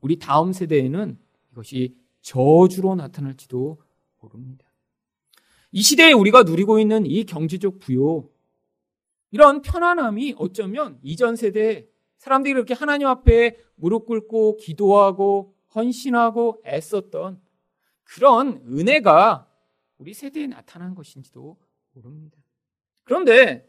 우리 0.00 0.18
다음 0.18 0.52
세대에는 0.52 1.18
이것이 1.52 1.96
저주로 2.20 2.94
나타날지도 2.94 3.80
모릅니다. 4.20 4.66
이 5.72 5.82
시대에 5.82 6.12
우리가 6.12 6.42
누리고 6.42 6.78
있는 6.78 7.06
이 7.06 7.24
경제적 7.24 7.78
부요, 7.78 8.28
이런 9.30 9.62
편안함이 9.62 10.36
어쩌면 10.38 10.98
이전 11.02 11.36
세대 11.36 11.86
사람들이 12.18 12.52
이렇게 12.52 12.74
하나님 12.74 13.08
앞에 13.08 13.58
무릎 13.74 14.06
꿇고 14.06 14.56
기도하고 14.56 15.54
헌신하고 15.74 16.62
애썼던 16.64 17.40
그런 18.04 18.62
은혜가 18.66 19.48
우리 19.98 20.14
세대에 20.14 20.46
나타난 20.46 20.94
것인지도 20.94 21.56
모릅니다. 21.92 22.38
그런데 23.04 23.68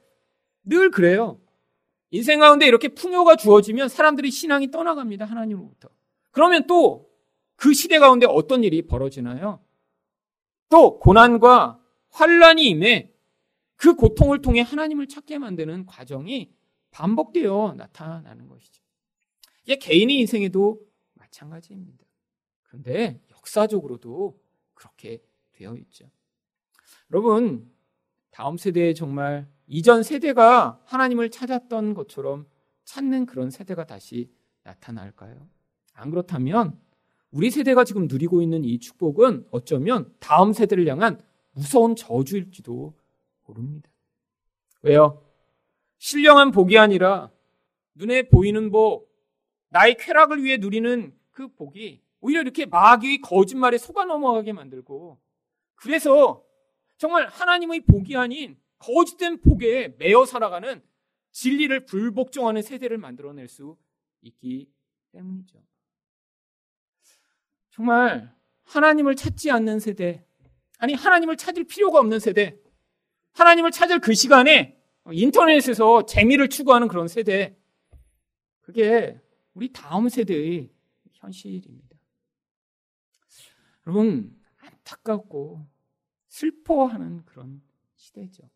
늘 0.64 0.92
그래요. 0.92 1.40
인생 2.12 2.40
가운데 2.40 2.66
이렇게 2.68 2.88
풍요가 2.90 3.36
주어지면 3.36 3.90
사람들이 3.90 4.32
신앙이 4.32 4.72
떠나갑니다. 4.72 5.26
하나님으로부터. 5.26 5.90
그러면 6.32 6.68
또 6.68 7.08
그 7.58 7.74
시대 7.74 8.00
가운데 8.00 8.26
어떤 8.30 8.64
일이 8.64 8.84
벌어지나요? 8.84 9.60
또 10.70 11.00
고난과 11.00 11.82
환란이 12.10 12.70
임해 12.70 13.12
그 13.78 13.96
고통을 13.96 14.42
통해 14.42 14.62
하나님을 14.62 15.08
찾게 15.08 15.38
만드는 15.38 15.86
과정이 15.86 16.52
반복되어 16.92 17.76
나타나는 17.78 18.48
것이죠. 18.48 18.82
이게 19.64 19.78
개인의 19.78 20.18
인생에도 20.20 20.82
마찬가지입니다. 21.14 22.06
그런데 22.64 23.22
역사적으로도 23.32 24.40
그렇게 24.74 25.22
되어 25.54 25.76
있죠. 25.76 26.10
여러분, 27.12 27.72
다음 28.32 28.58
세대에 28.58 28.94
정말 28.94 29.48
이전 29.68 30.04
세대가 30.04 30.82
하나님을 30.86 31.30
찾았던 31.30 31.94
것처럼 31.94 32.48
찾는 32.86 33.26
그런 33.26 33.50
세대가 33.50 33.86
다시 33.86 34.32
나타날까요? 34.64 35.48
안 35.94 36.10
그렇다면 36.10 36.80
우리 37.32 37.52
세대가 37.52 37.84
지금 37.84 38.08
누리고 38.08 38.42
있는 38.42 38.64
이 38.64 38.80
축복은 38.80 39.48
어쩌면 39.52 40.14
다음 40.20 40.54
세대를 40.54 40.88
향한 40.88 41.22
무서운 41.52 41.96
저주일지도 41.96 42.96
모릅니다. 43.48 43.90
왜요? 44.82 45.24
신령한 45.98 46.52
복이 46.52 46.78
아니라 46.78 47.32
눈에 47.96 48.30
보이는 48.30 48.70
복, 48.70 49.12
나의 49.70 49.98
쾌락을 49.98 50.44
위해 50.44 50.58
누리는 50.58 51.18
그 51.32 51.48
복이 51.48 52.02
오히려 52.20 52.42
이렇게 52.42 52.66
마귀의 52.66 53.22
거짓말에 53.22 53.78
속아 53.78 54.06
넘어가게 54.06 54.54
만들고 54.54 55.20
그래서 55.76 56.44
정말 56.98 57.28
하나님의 57.28 57.82
복이 57.82 58.16
아닌 58.16 58.60
거짓된 58.80 59.42
복에 59.42 59.96
매여 59.98 60.26
살아가는 60.26 60.82
진리를 61.32 61.86
불복종하는 61.86 62.62
세대를 62.62 62.98
만들어낼 62.98 63.48
수 63.48 63.78
있기 64.22 64.72
때문이죠. 65.12 65.62
정말 67.72 68.36
하나님을 68.64 69.16
찾지 69.16 69.52
않는 69.52 69.80
세대, 69.80 70.26
아니 70.80 70.94
하나님을 70.94 71.38
찾을 71.38 71.66
필요가 71.66 72.00
없는 72.00 72.20
세대, 72.20 72.60
하나님을 73.38 73.70
찾을 73.70 74.00
그 74.00 74.16
시간에 74.16 74.82
인터넷에서 75.12 76.06
재미를 76.08 76.50
추구하는 76.50 76.88
그런 76.88 77.08
세대, 77.08 77.56
그게 78.62 79.22
우리 79.54 79.72
다음 79.72 80.10
세대의 80.10 80.72
현실입니다. 81.14 81.98
여러분 83.86 84.36
안타깝고 84.58 85.66
슬퍼하는 86.28 87.24
그런 87.26 87.62
시대죠. 87.96 88.50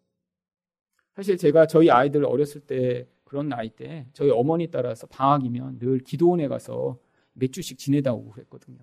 사실 1.16 1.38
제가 1.38 1.68
저희 1.68 1.92
아이들 1.92 2.26
어렸을 2.26 2.62
때 2.62 3.08
그런 3.24 3.50
나이 3.50 3.70
때 3.70 4.08
저희 4.14 4.32
어머니 4.32 4.72
따라서 4.72 5.06
방학이면 5.08 5.78
늘 5.78 6.00
기도원에 6.00 6.48
가서 6.48 7.00
몇 7.34 7.54
주씩 7.54 7.78
지내다 7.78 8.14
오고 8.14 8.32
그랬거든요. 8.32 8.80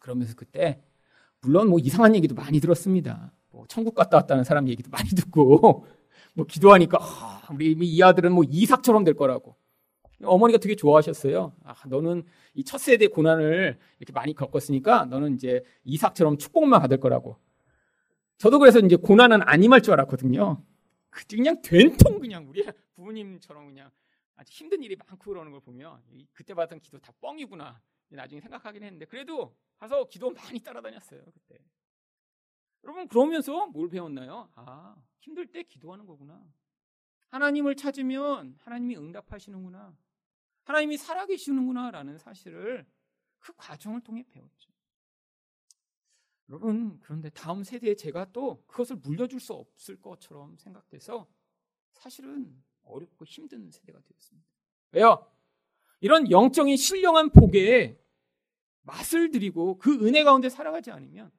그러면서 0.00 0.34
그때 0.34 0.82
물론 1.40 1.68
뭐 1.68 1.78
이상한 1.78 2.14
얘기도 2.16 2.34
많이 2.34 2.60
들었습니다. 2.60 3.32
뭐 3.54 3.64
천국 3.68 3.94
갔다 3.94 4.16
왔다는 4.16 4.42
사람 4.42 4.68
얘기도 4.68 4.90
많이 4.90 5.08
듣고 5.10 5.86
뭐 6.34 6.44
기도하니까 6.44 6.98
아, 7.00 7.48
우리 7.52 7.72
이 7.72 8.02
아들은 8.02 8.32
뭐 8.32 8.42
이삭처럼 8.46 9.04
될 9.04 9.14
거라고 9.14 9.54
어머니가 10.22 10.58
되게 10.58 10.74
좋아하셨어요. 10.74 11.54
아, 11.64 11.74
너는 11.86 12.24
이 12.54 12.64
첫 12.64 12.78
세대 12.78 13.06
고난을 13.06 13.78
이렇게 13.98 14.12
많이 14.12 14.34
겪었으니까 14.34 15.04
너는 15.06 15.34
이제 15.34 15.62
이삭처럼 15.84 16.38
축복만 16.38 16.80
받을 16.80 16.98
거라고. 16.98 17.36
저도 18.38 18.58
그래서 18.58 18.80
이제 18.80 18.96
고난은 18.96 19.40
안 19.42 19.62
임할 19.62 19.80
줄 19.82 19.92
알았거든요. 19.92 20.62
그냥 21.28 21.60
된통 21.62 22.18
그냥 22.18 22.48
우리 22.48 22.64
부모님처럼 22.96 23.66
그냥 23.66 23.90
아주 24.36 24.50
힘든 24.52 24.82
일이 24.82 24.96
많고 24.96 25.30
그러는 25.30 25.52
걸 25.52 25.60
보면 25.60 26.00
그때 26.32 26.54
받은 26.54 26.80
기도 26.80 26.98
다 26.98 27.12
뻥이구나 27.20 27.80
나중에 28.08 28.40
생각하긴 28.40 28.82
했는데 28.82 29.04
그래도 29.06 29.54
가서 29.78 30.08
기도 30.08 30.30
많이 30.30 30.58
따라다녔어요 30.60 31.20
그때. 31.32 31.60
여러분 32.84 33.08
그러면서 33.08 33.66
뭘 33.68 33.88
배웠나요? 33.88 34.48
아 34.54 34.94
힘들 35.20 35.46
때 35.46 35.62
기도하는 35.62 36.06
거구나. 36.06 36.44
하나님을 37.28 37.74
찾으면 37.74 38.56
하나님이 38.60 38.96
응답하시는구나. 38.96 39.96
하나님이 40.64 40.96
살아계시는구나라는 40.98 42.18
사실을 42.18 42.86
그 43.38 43.52
과정을 43.56 44.02
통해 44.02 44.24
배웠죠. 44.30 44.72
여러분, 46.48 46.98
그런데 47.00 47.30
다음 47.30 47.64
세대에 47.64 47.94
제가 47.94 48.30
또 48.32 48.62
그것을 48.66 48.96
물려줄 48.96 49.40
수 49.40 49.54
없을 49.54 50.00
것처럼 50.00 50.56
생각돼서 50.56 51.26
사실은 51.92 52.62
어렵고 52.84 53.24
힘든 53.24 53.70
세대가 53.70 53.98
되었습니다. 54.00 54.46
왜요? 54.92 55.30
이런 56.00 56.30
영적인 56.30 56.76
신령한 56.76 57.30
복에 57.30 57.98
맛을 58.82 59.30
들이고 59.30 59.78
그 59.78 60.06
은혜 60.06 60.22
가운데 60.22 60.50
살아가지 60.50 60.90
않으면 60.90 61.32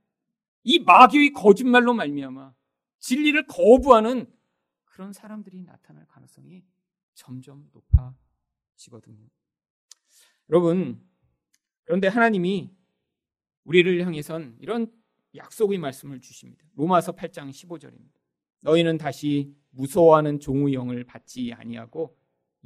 이 0.66 0.80
마귀의 0.80 1.32
거짓말로 1.32 1.94
말미암아 1.94 2.54
진리를 3.00 3.46
거부하는 3.46 4.26
그런 4.84 5.14
사람들이 5.14 5.62
나타날 5.62 6.06
가능성이 6.08 6.66
점점 7.14 7.70
높아지거든요. 7.72 9.28
여러분, 10.50 11.02
그런데 11.84 12.08
하나님이 12.08 12.76
우리를 13.64 14.04
향해선 14.06 14.58
이런 14.60 14.92
약속의 15.36 15.78
말씀을 15.78 16.20
주십니다. 16.20 16.66
로마서 16.76 17.12
8장 17.12 17.52
15절입니다. 17.52 18.16
너희는 18.62 18.98
다시 18.98 19.56
무서워하는 19.70 20.40
종의 20.40 20.74
영을 20.74 21.04
받지 21.04 21.54
아니하고 21.54 22.18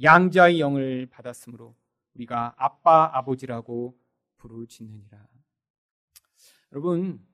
양자의 0.02 0.58
영을 0.58 1.06
받았으므로 1.06 1.76
우리가 2.14 2.54
아빠 2.56 3.10
아버지라고 3.12 3.98
부르짖느니라. 4.38 5.28
여러분 6.72 7.26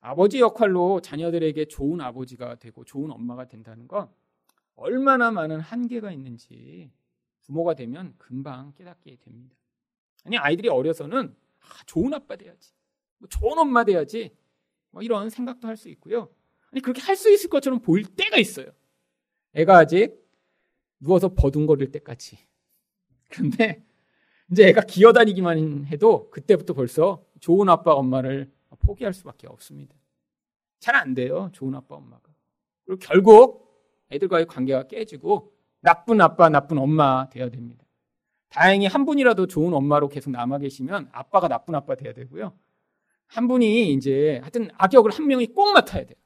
아버지 0.00 0.40
역할로 0.40 1.00
자녀들에게 1.00 1.66
좋은 1.66 2.00
아버지가 2.00 2.56
되고 2.56 2.84
좋은 2.84 3.10
엄마가 3.10 3.48
된다는 3.48 3.88
건 3.88 4.08
얼마나 4.76 5.30
많은 5.30 5.60
한계가 5.60 6.12
있는지 6.12 6.90
부모가 7.42 7.74
되면 7.74 8.14
금방 8.18 8.72
깨닫게 8.74 9.16
됩니다. 9.24 9.56
아니 10.24 10.36
아이들이 10.36 10.68
어려서는 10.68 11.34
아, 11.60 11.84
좋은 11.86 12.12
아빠 12.14 12.36
돼야지, 12.36 12.72
뭐 13.18 13.28
좋은 13.28 13.58
엄마 13.58 13.84
돼야지, 13.84 14.36
뭐 14.90 15.02
이런 15.02 15.30
생각도 15.30 15.66
할 15.68 15.76
수 15.76 15.88
있고요. 15.90 16.28
아니 16.72 16.80
그렇게 16.80 17.00
할 17.00 17.16
수 17.16 17.30
있을 17.32 17.48
것처럼 17.50 17.80
보일 17.80 18.04
때가 18.04 18.36
있어요. 18.38 18.66
애가 19.54 19.78
아직 19.78 20.14
누워서 21.00 21.34
버둥거릴 21.34 21.90
때까지. 21.92 22.38
그런데 23.30 23.84
이제 24.50 24.68
애가 24.68 24.82
기어다니기만 24.82 25.86
해도 25.86 26.30
그때부터 26.30 26.74
벌써 26.74 27.24
좋은 27.40 27.68
아빠 27.68 27.92
엄마를 27.94 28.52
포기할 28.74 29.14
수밖에 29.14 29.46
없습니다. 29.46 29.94
잘 30.78 30.94
안 30.94 31.14
돼요. 31.14 31.50
좋은 31.52 31.74
아빠 31.74 31.94
엄마가. 31.96 32.34
그리고 32.84 32.98
결국 33.00 33.66
애들과의 34.10 34.46
관계가 34.46 34.88
깨지고 34.88 35.52
나쁜 35.80 36.20
아빠, 36.20 36.48
나쁜 36.48 36.78
엄마 36.78 37.28
돼야 37.30 37.48
됩니다. 37.48 37.84
다행히 38.48 38.86
한 38.86 39.04
분이라도 39.04 39.46
좋은 39.46 39.72
엄마로 39.74 40.08
계속 40.08 40.30
남아 40.30 40.58
계시면 40.58 41.10
아빠가 41.12 41.48
나쁜 41.48 41.74
아빠 41.74 41.94
돼야 41.94 42.12
되고요. 42.12 42.56
한 43.26 43.48
분이 43.48 43.92
이제 43.92 44.38
하여튼 44.40 44.70
악역을 44.74 45.10
한 45.10 45.26
명이 45.26 45.48
꼭 45.48 45.72
맡아야 45.72 46.04
돼요. 46.06 46.16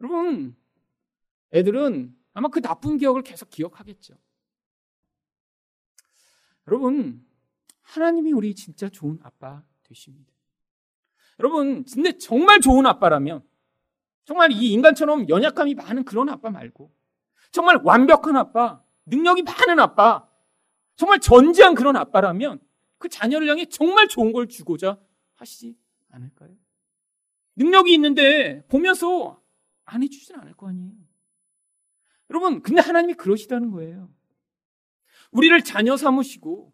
여러분, 0.00 0.56
애들은 1.52 2.16
아마 2.34 2.48
그 2.48 2.60
나쁜 2.60 2.98
기억을 2.98 3.22
계속 3.22 3.50
기억하겠죠. 3.50 4.14
여러분, 6.66 7.24
하나님이 7.82 8.32
우리 8.32 8.54
진짜 8.54 8.88
좋은 8.88 9.18
아빠 9.22 9.62
되십니다. 9.84 10.31
여러분, 11.42 11.84
근데 11.84 12.16
정말 12.18 12.60
좋은 12.60 12.86
아빠라면, 12.86 13.42
정말 14.24 14.52
이 14.52 14.70
인간처럼 14.70 15.28
연약함이 15.28 15.74
많은 15.74 16.04
그런 16.04 16.28
아빠 16.28 16.50
말고, 16.50 16.92
정말 17.50 17.80
완벽한 17.82 18.36
아빠, 18.36 18.80
능력이 19.06 19.42
많은 19.42 19.80
아빠, 19.80 20.28
정말 20.94 21.18
전지한 21.18 21.74
그런 21.74 21.96
아빠라면, 21.96 22.60
그 22.98 23.08
자녀를 23.08 23.48
향해 23.48 23.66
정말 23.66 24.06
좋은 24.06 24.32
걸 24.32 24.46
주고자 24.46 25.00
하시지 25.34 25.76
않을까요? 26.10 26.50
능력이 27.56 27.92
있는데 27.94 28.64
보면서 28.68 29.42
안 29.84 30.04
해주진 30.04 30.36
않을 30.36 30.54
거 30.54 30.68
아니에요. 30.68 30.92
여러분, 32.30 32.62
근데 32.62 32.80
하나님이 32.80 33.14
그러시다는 33.14 33.72
거예요. 33.72 34.08
우리를 35.32 35.64
자녀 35.64 35.96
삼으시고 35.96 36.72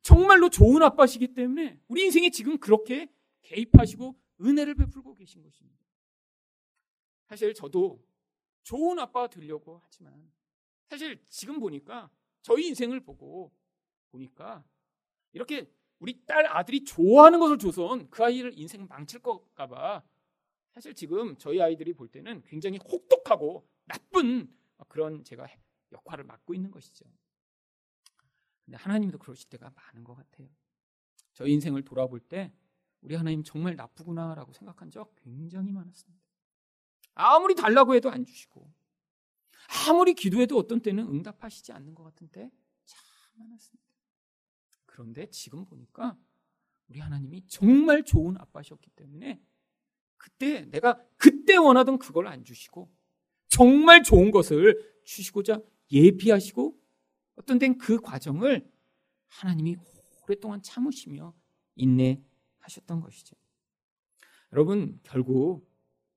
정말로 0.00 0.48
좋은 0.48 0.82
아빠시기 0.82 1.34
때문에 1.34 1.78
우리 1.88 2.04
인생에 2.04 2.30
지금 2.30 2.56
그렇게 2.58 3.10
개입하시고 3.46 4.18
은혜를 4.40 4.74
베풀고 4.74 5.14
계신 5.14 5.42
것입니다. 5.42 5.84
사실 7.26 7.54
저도 7.54 8.04
좋은 8.62 8.98
아빠가 8.98 9.28
되려고 9.28 9.80
하지만 9.84 10.32
사실 10.88 11.24
지금 11.28 11.58
보니까 11.60 12.10
저희 12.42 12.66
인생을 12.68 13.00
보고 13.00 13.52
보니까 14.10 14.64
이렇게 15.32 15.70
우리 15.98 16.24
딸 16.26 16.46
아들이 16.46 16.84
좋아하는 16.84 17.38
것을 17.38 17.58
줘선 17.58 18.10
그 18.10 18.24
아이를 18.24 18.58
인생 18.58 18.86
망칠 18.86 19.20
것까봐 19.20 20.04
사실 20.74 20.94
지금 20.94 21.36
저희 21.38 21.60
아이들이 21.60 21.94
볼 21.94 22.08
때는 22.08 22.42
굉장히 22.42 22.78
혹독하고 22.78 23.66
나쁜 23.84 24.52
그런 24.88 25.24
제가 25.24 25.46
역할을 25.92 26.24
맡고 26.24 26.54
있는 26.54 26.70
것이죠. 26.70 27.06
근데 28.64 28.76
하나님도 28.76 29.18
그러실 29.18 29.48
때가 29.48 29.70
많은 29.70 30.04
것 30.04 30.14
같아요. 30.14 30.48
저희 31.32 31.52
인생을 31.52 31.82
돌아볼 31.82 32.20
때 32.20 32.52
우리 33.06 33.14
하나님 33.14 33.44
정말 33.44 33.76
나쁘구나라고 33.76 34.52
생각한 34.52 34.90
적 34.90 35.14
굉장히 35.22 35.70
많았습니다. 35.70 36.20
아무리 37.14 37.54
달라고 37.54 37.94
해도 37.94 38.10
안 38.10 38.24
주시고 38.24 38.68
아무리 39.88 40.12
기도해도 40.12 40.58
어떤 40.58 40.80
때는 40.80 41.06
응답하시지 41.06 41.70
않는 41.72 41.94
것 41.94 42.02
같은 42.02 42.28
때 42.28 42.50
참 42.84 43.00
많았습니다. 43.36 43.86
그런데 44.86 45.26
지금 45.30 45.64
보니까 45.64 46.18
우리 46.88 46.98
하나님이 46.98 47.46
정말 47.46 48.02
좋은 48.04 48.36
아빠셨기 48.38 48.90
때문에 48.90 49.40
그때 50.16 50.62
내가 50.66 51.00
그때 51.16 51.54
원하던 51.56 51.98
그걸 52.00 52.26
안 52.26 52.44
주시고 52.44 52.92
정말 53.46 54.02
좋은 54.02 54.32
것을 54.32 55.00
주시고자 55.04 55.60
예비하시고 55.92 56.76
어떤 57.36 57.60
땐 57.60 57.78
그 57.78 58.00
과정을 58.00 58.68
하나님이 59.28 59.76
오랫동안 60.24 60.60
참으시며 60.60 61.32
인내 61.76 62.20
하셨던 62.66 63.00
것이죠. 63.00 63.36
여러분 64.52 64.98
결국 65.02 65.68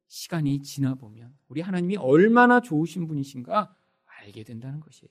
시간이 0.07 0.61
지나 0.61 0.95
보면 0.95 1.33
우리 1.47 1.61
하나님이 1.61 1.97
얼마나 1.97 2.59
좋으신 2.61 3.07
분이신가 3.07 3.75
알게 4.05 4.43
된다는 4.43 4.79
것이에요. 4.79 5.09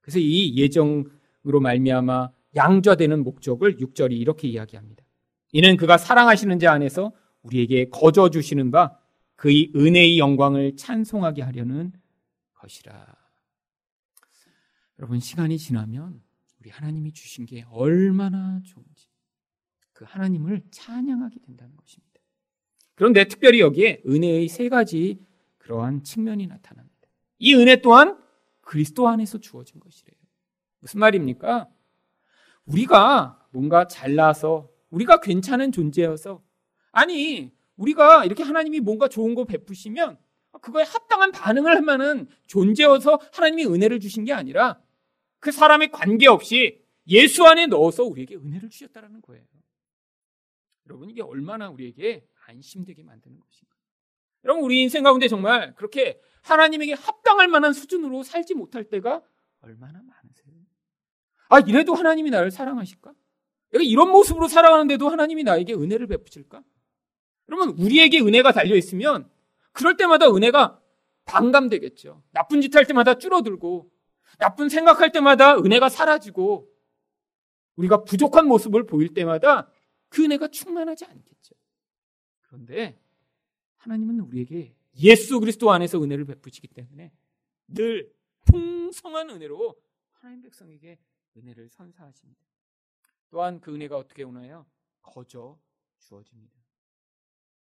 그래서 0.00 0.18
이 0.18 0.56
예정으로 0.56 1.60
말미암아 1.60 2.30
양좌되는 2.54 3.22
목적을 3.22 3.76
6절이 3.78 4.12
이렇게 4.12 4.48
이야기합니다. 4.48 5.04
이는 5.52 5.76
그가 5.76 5.96
사랑하시는 5.96 6.58
자 6.58 6.72
안에서 6.72 7.12
우리에게 7.42 7.88
거저 7.90 8.30
주시는 8.30 8.70
바 8.70 8.98
그의 9.36 9.72
은혜의 9.74 10.18
영광을 10.18 10.76
찬송하게 10.76 11.42
하려는 11.42 11.92
것이라. 12.54 13.22
여러분 14.98 15.18
시간이 15.18 15.58
지나면 15.58 16.22
우리 16.60 16.70
하나님이 16.70 17.12
주신 17.12 17.46
게 17.46 17.64
얼마나 17.70 18.60
좋은지 18.64 19.11
그 19.92 20.04
하나님을 20.06 20.62
찬양하게 20.70 21.40
된다는 21.40 21.76
것입니다. 21.76 22.20
그런데 22.94 23.26
특별히 23.26 23.60
여기에 23.60 24.02
은혜의 24.06 24.48
세 24.48 24.68
가지 24.68 25.18
그러한 25.58 26.04
측면이 26.04 26.46
나타납니다. 26.46 27.08
이 27.38 27.54
은혜 27.54 27.80
또한 27.80 28.18
그리스도 28.60 29.08
안에서 29.08 29.38
주어진 29.38 29.80
것이래요. 29.80 30.16
무슨 30.80 31.00
말입니까? 31.00 31.68
우리가 32.66 33.46
뭔가 33.50 33.86
잘나서 33.86 34.68
우리가 34.90 35.20
괜찮은 35.20 35.72
존재여서 35.72 36.42
아니, 36.92 37.50
우리가 37.76 38.24
이렇게 38.26 38.42
하나님이 38.42 38.80
뭔가 38.80 39.08
좋은 39.08 39.34
거 39.34 39.44
베푸시면 39.44 40.18
그거에 40.60 40.84
합당한 40.84 41.32
반응을 41.32 41.74
할 41.74 41.82
만한 41.82 42.28
존재여서 42.46 43.18
하나님이 43.32 43.66
은혜를 43.66 43.98
주신 43.98 44.24
게 44.24 44.32
아니라 44.32 44.78
그 45.40 45.50
사람의 45.50 45.90
관계없이 45.90 46.84
예수 47.08 47.44
안에 47.46 47.66
넣어서 47.66 48.04
우리에게 48.04 48.36
은혜를 48.36 48.70
주셨다는 48.70 49.22
거예요. 49.22 49.44
여러분, 50.86 51.10
이게 51.10 51.22
얼마나 51.22 51.68
우리에게 51.70 52.26
안심되게 52.46 53.02
만드는 53.02 53.38
것인가. 53.38 53.74
여러분, 54.44 54.64
우리 54.64 54.82
인생 54.82 55.04
가운데 55.04 55.28
정말 55.28 55.74
그렇게 55.76 56.20
하나님에게 56.42 56.94
합당할 56.94 57.48
만한 57.48 57.72
수준으로 57.72 58.22
살지 58.22 58.54
못할 58.54 58.84
때가 58.84 59.22
얼마나 59.60 60.00
많으세요? 60.02 60.54
아, 61.48 61.60
이래도 61.60 61.94
하나님이 61.94 62.30
나를 62.30 62.50
사랑하실까? 62.50 63.12
내가 63.70 63.84
이런 63.84 64.10
모습으로 64.10 64.48
살아가는데도 64.48 65.08
하나님이 65.08 65.44
나에게 65.44 65.74
은혜를 65.74 66.06
베푸실까? 66.08 66.62
그러면 67.46 67.70
우리에게 67.78 68.20
은혜가 68.20 68.52
달려 68.52 68.74
있으면 68.76 69.30
그럴 69.72 69.96
때마다 69.96 70.28
은혜가 70.28 70.80
반감되겠죠. 71.24 72.22
나쁜 72.32 72.60
짓 72.60 72.74
할 72.74 72.84
때마다 72.86 73.14
줄어들고 73.14 73.90
나쁜 74.38 74.68
생각할 74.68 75.12
때마다 75.12 75.56
은혜가 75.56 75.88
사라지고 75.88 76.68
우리가 77.76 78.04
부족한 78.04 78.46
모습을 78.48 78.86
보일 78.86 79.14
때마다 79.14 79.70
그 80.12 80.22
은혜가 80.22 80.48
충만하지 80.48 81.06
않겠죠. 81.06 81.54
그런데 82.42 83.00
하나님은 83.78 84.20
우리에게 84.20 84.76
예수 84.96 85.40
그리스도 85.40 85.70
안에서 85.70 86.02
은혜를 86.02 86.26
베푸시기 86.26 86.68
때문에 86.68 87.10
늘 87.66 88.14
풍성한 88.44 89.30
은혜로 89.30 89.74
하나님 90.10 90.42
백성에게 90.42 90.98
은혜를 91.36 91.70
선사하십니다. 91.70 92.42
또한 93.30 93.58
그 93.58 93.74
은혜가 93.74 93.96
어떻게 93.96 94.22
오나요? 94.22 94.66
거저 95.00 95.58
주어집니다. 95.98 96.60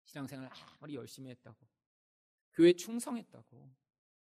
신앙생활 0.05 0.49
아무리 0.79 0.95
열심히 0.95 1.31
했다고 1.31 1.67
교회 2.53 2.73
충성했다고 2.73 3.75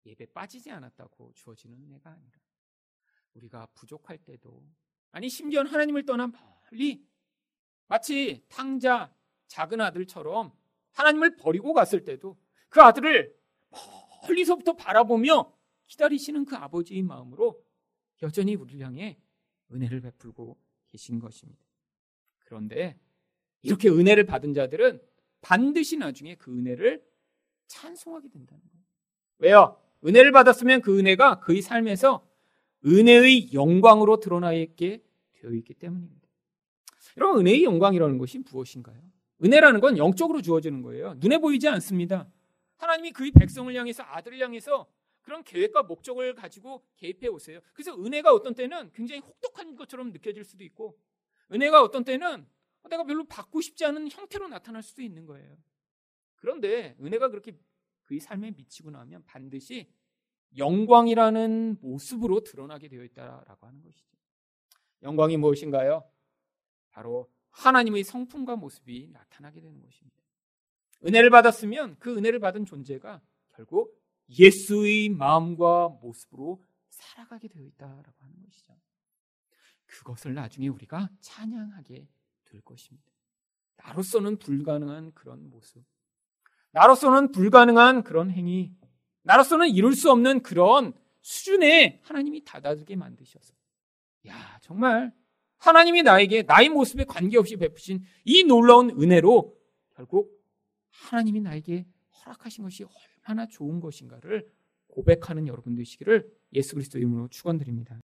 예배 0.06 0.26
빠지지 0.26 0.70
않았다고 0.70 1.32
주어지는 1.34 1.76
은혜가 1.76 2.10
아니라 2.10 2.38
우리가 3.34 3.66
부족할 3.74 4.18
때도 4.18 4.64
아니 5.10 5.28
심지어 5.28 5.62
하나님을 5.64 6.06
떠나 6.06 6.28
멀리 6.28 7.04
마치 7.86 8.42
탕자 8.48 9.12
작은 9.48 9.80
아들처럼 9.80 10.52
하나님을 10.92 11.36
버리고 11.36 11.72
갔을 11.72 12.04
때도 12.04 12.36
그 12.68 12.80
아들을 12.80 13.34
멀리서부터 14.26 14.74
바라보며 14.74 15.52
기다리시는 15.86 16.44
그 16.44 16.56
아버지의 16.56 17.02
마음으로 17.02 17.62
여전히 18.22 18.54
우리를 18.54 18.84
향해 18.84 19.18
은혜를 19.72 20.00
베풀고 20.00 20.56
계신 20.90 21.18
것입니다. 21.18 21.60
그런데 22.40 22.98
이렇게 23.62 23.88
은혜를 23.88 24.24
받은 24.24 24.54
자들은 24.54 25.00
반드시 25.40 25.96
나중에 25.96 26.36
그 26.36 26.56
은혜를 26.56 27.04
찬송하게 27.66 28.28
된다는 28.28 28.62
거예요. 28.70 28.84
왜요? 29.38 29.82
은혜를 30.04 30.32
받았으면 30.32 30.82
그 30.82 30.98
은혜가 30.98 31.40
그의 31.40 31.62
삶에서 31.62 32.26
은혜의 32.84 33.52
영광으로 33.52 34.20
드러나 34.20 34.52
있게 34.52 35.02
되어 35.32 35.50
있기 35.52 35.74
때문입니다. 35.74 36.21
여러분, 37.16 37.40
은혜의 37.40 37.64
영광이라는 37.64 38.18
것이 38.18 38.38
무엇인가요? 38.38 39.00
은혜라는 39.44 39.80
건 39.80 39.98
영적으로 39.98 40.40
주어지는 40.40 40.82
거예요. 40.82 41.14
눈에 41.18 41.38
보이지 41.38 41.68
않습니다. 41.68 42.28
하나님이 42.76 43.12
그의 43.12 43.30
백성을 43.32 43.72
향해서 43.74 44.02
아들을 44.02 44.38
향해서 44.40 44.86
그런 45.22 45.44
계획과 45.44 45.84
목적을 45.84 46.34
가지고 46.34 46.84
개입해 46.96 47.28
오세요. 47.28 47.60
그래서 47.72 47.94
은혜가 47.96 48.32
어떤 48.32 48.54
때는 48.54 48.90
굉장히 48.92 49.20
혹독한 49.20 49.76
것처럼 49.76 50.10
느껴질 50.10 50.44
수도 50.44 50.64
있고 50.64 50.98
은혜가 51.52 51.82
어떤 51.82 52.04
때는 52.04 52.46
내가 52.90 53.04
별로 53.04 53.24
받고 53.24 53.60
싶지 53.60 53.84
않은 53.84 54.10
형태로 54.10 54.48
나타날 54.48 54.82
수도 54.82 55.02
있는 55.02 55.26
거예요. 55.26 55.56
그런데 56.36 56.96
은혜가 57.00 57.28
그렇게 57.28 57.56
그의 58.02 58.20
삶에 58.20 58.50
미치고 58.50 58.90
나면 58.90 59.22
반드시 59.24 59.88
영광이라는 60.56 61.78
모습으로 61.80 62.40
드러나게 62.40 62.88
되어 62.88 63.04
있다라고 63.04 63.66
하는 63.66 63.80
것이죠. 63.82 64.12
영광이 65.02 65.36
무엇인가요? 65.36 66.04
바로 66.92 67.30
하나님의 67.50 68.04
성품과 68.04 68.56
모습이 68.56 69.08
나타나게 69.12 69.60
되는 69.60 69.80
것입니다. 69.80 70.16
은혜를 71.04 71.30
받았으면 71.30 71.96
그 71.98 72.16
은혜를 72.16 72.38
받은 72.38 72.64
존재가 72.64 73.20
결국 73.54 74.00
예수의 74.28 75.08
마음과 75.10 75.98
모습으로 76.00 76.64
살아가게 76.88 77.48
되어 77.48 77.62
있다라고 77.62 78.14
하는 78.20 78.42
것이죠. 78.42 78.74
그것을 79.86 80.34
나중에 80.34 80.68
우리가 80.68 81.10
찬양하게 81.20 82.08
될 82.44 82.60
것입니다. 82.62 83.10
나로서는 83.76 84.38
불가능한 84.38 85.12
그런 85.12 85.50
모습. 85.50 85.84
나로서는 86.70 87.32
불가능한 87.32 88.04
그런 88.04 88.30
행위. 88.30 88.74
나로서는 89.22 89.68
이룰 89.68 89.94
수 89.94 90.10
없는 90.10 90.42
그런 90.42 90.94
수준에 91.20 92.00
하나님이 92.04 92.44
다다르게 92.44 92.96
만드셔서. 92.96 93.54
야, 94.28 94.58
정말 94.62 95.12
하나님이 95.62 96.02
나에게 96.02 96.42
나의 96.42 96.68
모습에 96.70 97.04
관계없이 97.04 97.56
베푸신 97.56 98.02
이 98.24 98.42
놀라운 98.42 98.90
은혜로 98.90 99.56
결국 99.94 100.42
하나님이 100.90 101.40
나에게 101.40 101.86
허락하신 102.10 102.64
것이 102.64 102.84
얼마나 102.84 103.46
좋은 103.46 103.78
것인가를 103.78 104.50
고백하는 104.88 105.46
여러분 105.46 105.76
되시기를 105.76 106.28
예수 106.54 106.74
그리스도 106.74 106.98
이름으로 106.98 107.28
축원드립니다. 107.28 108.00